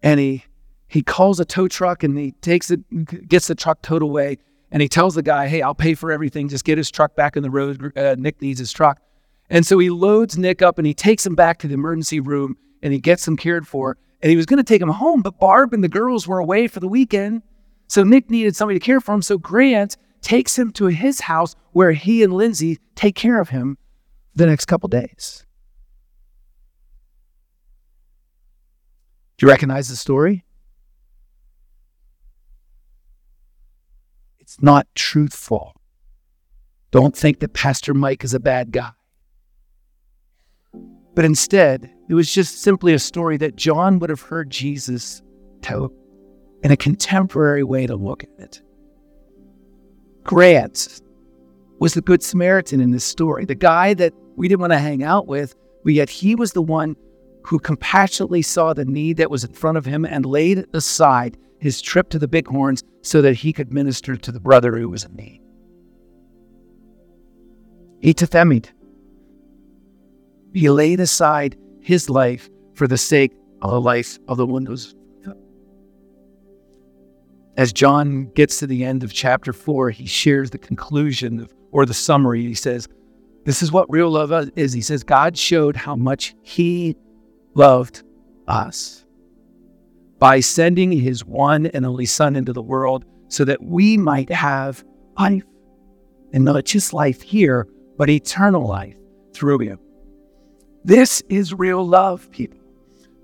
And 0.00 0.20
he, 0.20 0.44
he 0.86 1.02
calls 1.02 1.40
a 1.40 1.44
tow 1.44 1.66
truck 1.66 2.04
and 2.04 2.16
he 2.16 2.30
takes 2.40 2.70
it, 2.70 3.28
gets 3.28 3.48
the 3.48 3.56
truck 3.56 3.82
towed 3.82 4.00
away. 4.00 4.38
And 4.70 4.80
he 4.80 4.88
tells 4.88 5.16
the 5.16 5.24
guy, 5.24 5.48
hey, 5.48 5.60
I'll 5.60 5.74
pay 5.74 5.94
for 5.94 6.12
everything. 6.12 6.48
Just 6.48 6.64
get 6.64 6.78
his 6.78 6.88
truck 6.88 7.16
back 7.16 7.36
in 7.36 7.42
the 7.42 7.50
road. 7.50 7.98
Uh, 7.98 8.14
Nick 8.16 8.40
needs 8.40 8.60
his 8.60 8.72
truck. 8.72 9.00
And 9.52 9.66
so 9.66 9.78
he 9.78 9.90
loads 9.90 10.38
Nick 10.38 10.62
up 10.62 10.78
and 10.78 10.86
he 10.86 10.94
takes 10.94 11.26
him 11.26 11.34
back 11.34 11.58
to 11.58 11.68
the 11.68 11.74
emergency 11.74 12.20
room 12.20 12.56
and 12.82 12.90
he 12.90 12.98
gets 12.98 13.28
him 13.28 13.36
cared 13.36 13.68
for. 13.68 13.98
And 14.22 14.30
he 14.30 14.36
was 14.36 14.46
going 14.46 14.56
to 14.56 14.64
take 14.64 14.80
him 14.80 14.88
home, 14.88 15.20
but 15.20 15.38
Barb 15.38 15.74
and 15.74 15.84
the 15.84 15.90
girls 15.90 16.26
were 16.26 16.38
away 16.38 16.68
for 16.68 16.80
the 16.80 16.88
weekend. 16.88 17.42
So 17.86 18.02
Nick 18.02 18.30
needed 18.30 18.56
somebody 18.56 18.78
to 18.78 18.84
care 18.84 18.98
for 18.98 19.14
him. 19.14 19.20
So 19.20 19.36
Grant 19.36 19.98
takes 20.22 20.58
him 20.58 20.72
to 20.72 20.86
his 20.86 21.20
house 21.20 21.54
where 21.72 21.92
he 21.92 22.22
and 22.22 22.32
Lindsay 22.32 22.78
take 22.94 23.14
care 23.14 23.40
of 23.40 23.50
him 23.50 23.76
the 24.34 24.46
next 24.46 24.64
couple 24.64 24.88
days. 24.88 25.44
Do 29.36 29.44
you 29.46 29.50
recognize 29.50 29.90
the 29.90 29.96
story? 29.96 30.46
It's 34.40 34.62
not 34.62 34.86
truthful. 34.94 35.74
Don't 36.90 37.14
think 37.14 37.40
that 37.40 37.52
Pastor 37.52 37.92
Mike 37.92 38.24
is 38.24 38.32
a 38.32 38.40
bad 38.40 38.72
guy. 38.72 38.92
But 41.14 41.24
instead, 41.24 41.90
it 42.08 42.14
was 42.14 42.32
just 42.32 42.62
simply 42.62 42.94
a 42.94 42.98
story 42.98 43.36
that 43.38 43.56
John 43.56 43.98
would 43.98 44.10
have 44.10 44.22
heard 44.22 44.50
Jesus 44.50 45.22
tell 45.60 45.92
in 46.62 46.70
a 46.70 46.76
contemporary 46.76 47.62
way 47.62 47.86
to 47.86 47.96
look 47.96 48.24
at 48.24 48.30
it. 48.38 48.62
Grant 50.24 51.02
was 51.78 51.94
the 51.94 52.00
Good 52.00 52.22
Samaritan 52.22 52.80
in 52.80 52.92
this 52.92 53.04
story, 53.04 53.44
the 53.44 53.54
guy 53.54 53.94
that 53.94 54.14
we 54.36 54.48
didn't 54.48 54.60
want 54.60 54.72
to 54.72 54.78
hang 54.78 55.02
out 55.02 55.26
with, 55.26 55.54
but 55.84 55.92
yet 55.92 56.08
he 56.08 56.34
was 56.34 56.52
the 56.52 56.62
one 56.62 56.96
who 57.44 57.58
compassionately 57.58 58.40
saw 58.40 58.72
the 58.72 58.84
need 58.84 59.16
that 59.16 59.30
was 59.30 59.44
in 59.44 59.52
front 59.52 59.76
of 59.76 59.84
him 59.84 60.04
and 60.04 60.24
laid 60.24 60.64
aside 60.72 61.36
his 61.58 61.80
trip 61.80 62.08
to 62.10 62.18
the 62.18 62.28
Bighorns 62.28 62.82
so 63.02 63.20
that 63.22 63.34
he 63.34 63.52
could 63.52 63.72
minister 63.72 64.16
to 64.16 64.32
the 64.32 64.40
brother 64.40 64.76
who 64.76 64.88
was 64.88 65.04
in 65.04 65.14
need. 65.16 65.40
He 68.00 68.14
tithemied. 68.14 68.66
He 70.54 70.68
laid 70.70 71.00
aside 71.00 71.56
his 71.80 72.10
life 72.10 72.48
for 72.74 72.86
the 72.86 72.98
sake 72.98 73.32
of 73.62 73.70
the 73.70 73.80
life 73.80 74.18
of 74.28 74.36
the 74.36 74.46
one 74.46 74.66
who's. 74.66 74.94
As 77.56 77.72
John 77.72 78.30
gets 78.34 78.58
to 78.60 78.66
the 78.66 78.84
end 78.84 79.04
of 79.04 79.12
chapter 79.12 79.52
four, 79.52 79.90
he 79.90 80.06
shares 80.06 80.50
the 80.50 80.58
conclusion 80.58 81.40
of, 81.40 81.54
or 81.70 81.84
the 81.84 81.94
summary. 81.94 82.42
He 82.42 82.54
says, 82.54 82.88
this 83.44 83.62
is 83.62 83.72
what 83.72 83.90
real 83.90 84.10
love 84.10 84.50
is. 84.56 84.72
He 84.72 84.80
says, 84.82 85.02
God 85.02 85.36
showed 85.36 85.74
how 85.74 85.96
much 85.96 86.34
He 86.42 86.96
loved 87.54 88.04
us 88.46 89.04
by 90.18 90.40
sending 90.40 90.92
His 90.92 91.24
one 91.24 91.66
and 91.66 91.84
only 91.84 92.06
Son 92.06 92.36
into 92.36 92.52
the 92.52 92.62
world 92.62 93.04
so 93.28 93.44
that 93.44 93.62
we 93.62 93.96
might 93.96 94.30
have 94.30 94.84
life. 95.18 95.42
And 96.32 96.44
not 96.44 96.64
just 96.64 96.92
life 96.92 97.20
here, 97.20 97.66
but 97.98 98.08
eternal 98.08 98.66
life 98.66 98.96
through 99.34 99.58
Him. 99.58 99.78
This 100.84 101.22
is 101.28 101.54
real 101.54 101.86
love, 101.86 102.30
people. 102.30 102.58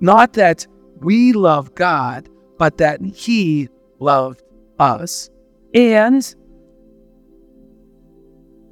Not 0.01 0.35
that 0.35 0.67
we 1.01 1.33
love 1.33 1.75
God, 1.75 2.29
but 2.59 2.79
that 2.79 3.01
He 3.01 3.69
loved 3.99 4.43
us. 4.79 5.29
And 5.75 6.23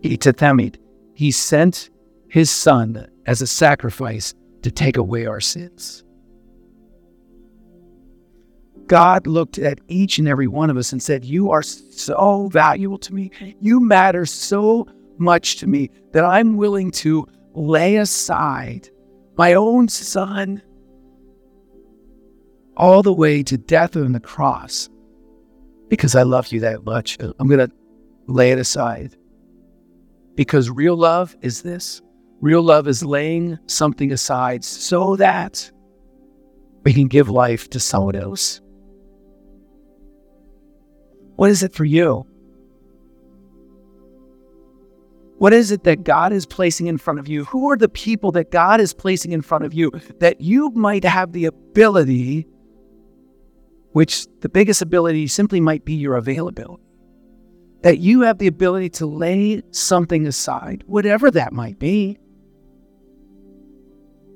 Itathemid, 0.02 0.76
He 1.14 1.30
sent 1.30 1.90
His 2.28 2.50
Son 2.50 3.08
as 3.26 3.42
a 3.42 3.46
sacrifice 3.46 4.34
to 4.62 4.70
take 4.70 4.96
away 4.96 5.26
our 5.26 5.40
sins. 5.40 6.04
God 8.86 9.26
looked 9.26 9.58
at 9.58 9.80
each 9.88 10.18
and 10.18 10.28
every 10.28 10.46
one 10.46 10.70
of 10.70 10.76
us 10.76 10.92
and 10.92 11.02
said, 11.02 11.24
You 11.24 11.50
are 11.50 11.62
so 11.62 12.48
valuable 12.52 12.98
to 12.98 13.14
me. 13.14 13.32
You 13.60 13.80
matter 13.80 14.24
so 14.26 14.86
much 15.18 15.56
to 15.56 15.66
me 15.66 15.90
that 16.12 16.24
I'm 16.24 16.56
willing 16.56 16.90
to 16.92 17.26
lay 17.56 17.96
aside 17.96 18.88
my 19.36 19.54
own 19.54 19.88
son 19.88 20.62
all 22.76 23.02
the 23.02 23.12
way 23.12 23.42
to 23.42 23.56
death 23.56 23.96
on 23.96 24.12
the 24.12 24.20
cross 24.20 24.88
because 25.88 26.14
I 26.14 26.22
love 26.22 26.52
you 26.52 26.60
that 26.60 26.84
much. 26.84 27.16
I'm 27.20 27.48
going 27.48 27.66
to 27.66 27.72
lay 28.26 28.50
it 28.52 28.58
aside. 28.58 29.16
Because 30.34 30.68
real 30.70 30.96
love 30.96 31.34
is 31.40 31.62
this 31.62 32.02
real 32.42 32.62
love 32.62 32.86
is 32.86 33.02
laying 33.02 33.58
something 33.66 34.12
aside 34.12 34.62
so 34.62 35.16
that 35.16 35.70
we 36.84 36.92
can 36.92 37.08
give 37.08 37.30
life 37.30 37.70
to 37.70 37.80
someone 37.80 38.16
else. 38.16 38.60
What 41.36 41.50
is 41.50 41.62
it 41.62 41.74
for 41.74 41.84
you? 41.86 42.26
What 45.38 45.52
is 45.52 45.70
it 45.70 45.84
that 45.84 46.02
God 46.02 46.32
is 46.32 46.46
placing 46.46 46.86
in 46.86 46.96
front 46.96 47.18
of 47.18 47.28
you? 47.28 47.44
Who 47.44 47.70
are 47.70 47.76
the 47.76 47.90
people 47.90 48.32
that 48.32 48.50
God 48.50 48.80
is 48.80 48.94
placing 48.94 49.32
in 49.32 49.42
front 49.42 49.64
of 49.64 49.74
you 49.74 49.90
that 50.18 50.40
you 50.40 50.70
might 50.70 51.04
have 51.04 51.32
the 51.32 51.44
ability, 51.44 52.46
which 53.92 54.26
the 54.40 54.48
biggest 54.48 54.80
ability 54.80 55.26
simply 55.26 55.60
might 55.60 55.84
be 55.84 55.94
your 55.94 56.16
availability, 56.16 56.82
that 57.82 57.98
you 57.98 58.22
have 58.22 58.38
the 58.38 58.46
ability 58.46 58.88
to 58.90 59.06
lay 59.06 59.62
something 59.72 60.26
aside, 60.26 60.84
whatever 60.86 61.30
that 61.30 61.52
might 61.52 61.78
be, 61.78 62.18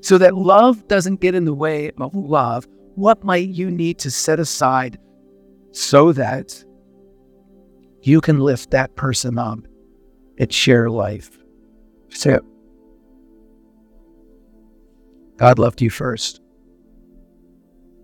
so 0.03 0.19
that 0.19 0.35
love 0.35 0.87
doesn't 0.87 1.21
get 1.21 1.35
in 1.35 1.47
the 1.47 1.55
way 1.55 1.91
of 1.99 2.15
love? 2.15 2.67
What 2.95 3.25
might 3.25 3.49
you 3.49 3.71
need 3.71 3.99
to 4.01 4.11
set 4.11 4.39
aside 4.39 4.99
so 5.73 6.13
that 6.13 6.63
you 8.03 8.21
can 8.21 8.41
lift 8.41 8.71
that 8.73 8.97
person 8.97 9.39
up 9.39 9.61
and 10.41 10.53
share 10.53 10.89
life. 10.89 11.39
So, 12.09 12.41
God 15.37 15.59
loved 15.59 15.81
you 15.81 15.91
first. 15.91 16.41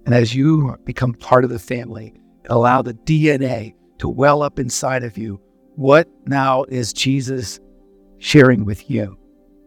And 0.05 0.15
as 0.15 0.35
you 0.35 0.77
become 0.85 1.15
part 1.15 1.45
of 1.45 1.51
the 1.51 1.59
family, 1.59 2.15
allow 2.49 2.83
the 2.83 2.95
DNA 2.95 3.75
to 3.99 4.09
well 4.09 4.43
up 4.43 4.59
inside 4.59 5.03
of 5.03 5.19
you. 5.19 5.41
What 5.75 6.09
now 6.27 6.65
is 6.65 6.93
Jesus 6.93 7.59
sharing 8.19 8.65
with 8.65 8.89
you 8.91 9.19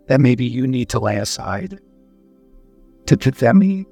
that 0.07 0.21
maybe 0.21 0.45
you 0.45 0.67
need 0.67 0.89
to 0.89 0.99
lay 0.99 1.17
aside 1.17 1.79
to, 3.07 3.15
them 3.31 3.85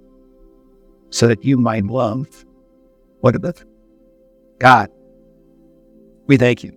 so 1.09 1.27
that 1.27 1.43
you 1.43 1.57
might 1.57 1.85
love 1.85 2.45
what 3.21 3.35
about 3.35 3.63
God 4.59 4.89
we 6.27 6.37
thank 6.37 6.63
you 6.63 6.76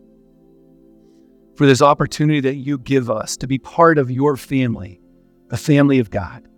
for 1.61 1.67
this 1.67 1.83
opportunity 1.83 2.41
that 2.41 2.55
you 2.55 2.79
give 2.79 3.11
us 3.11 3.37
to 3.37 3.47
be 3.47 3.59
part 3.59 3.99
of 3.99 4.11
your 4.11 4.35
family, 4.35 4.99
the 5.51 5.59
family 5.59 5.99
of 5.99 6.09
God. 6.09 6.49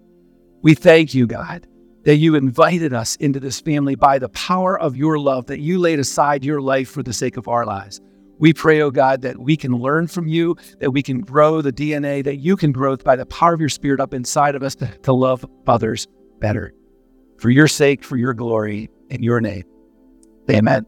We 0.62 0.74
thank 0.74 1.12
you, 1.12 1.26
God, 1.26 1.66
that 2.04 2.18
you 2.18 2.36
invited 2.36 2.94
us 2.94 3.16
into 3.16 3.40
this 3.40 3.60
family 3.60 3.96
by 3.96 4.20
the 4.20 4.28
power 4.28 4.78
of 4.78 4.96
your 4.96 5.18
love, 5.18 5.46
that 5.46 5.58
you 5.58 5.80
laid 5.80 5.98
aside 5.98 6.44
your 6.44 6.60
life 6.60 6.88
for 6.88 7.02
the 7.02 7.12
sake 7.12 7.36
of 7.36 7.48
our 7.48 7.66
lives. 7.66 8.00
We 8.38 8.52
pray, 8.52 8.80
oh 8.80 8.92
God, 8.92 9.22
that 9.22 9.40
we 9.40 9.56
can 9.56 9.72
learn 9.72 10.06
from 10.06 10.28
you, 10.28 10.56
that 10.78 10.92
we 10.92 11.02
can 11.02 11.20
grow 11.20 11.60
the 11.62 11.72
DNA, 11.72 12.22
that 12.22 12.36
you 12.36 12.56
can 12.56 12.70
grow 12.70 12.96
by 12.96 13.16
the 13.16 13.26
power 13.26 13.54
of 13.54 13.58
your 13.58 13.70
spirit 13.70 13.98
up 13.98 14.14
inside 14.14 14.54
of 14.54 14.62
us 14.62 14.76
to 14.76 15.12
love 15.12 15.44
others 15.66 16.06
better. 16.38 16.72
For 17.38 17.50
your 17.50 17.66
sake, 17.66 18.04
for 18.04 18.16
your 18.16 18.34
glory, 18.34 18.88
in 19.10 19.24
your 19.24 19.40
name. 19.40 19.64
Amen. 20.48 20.86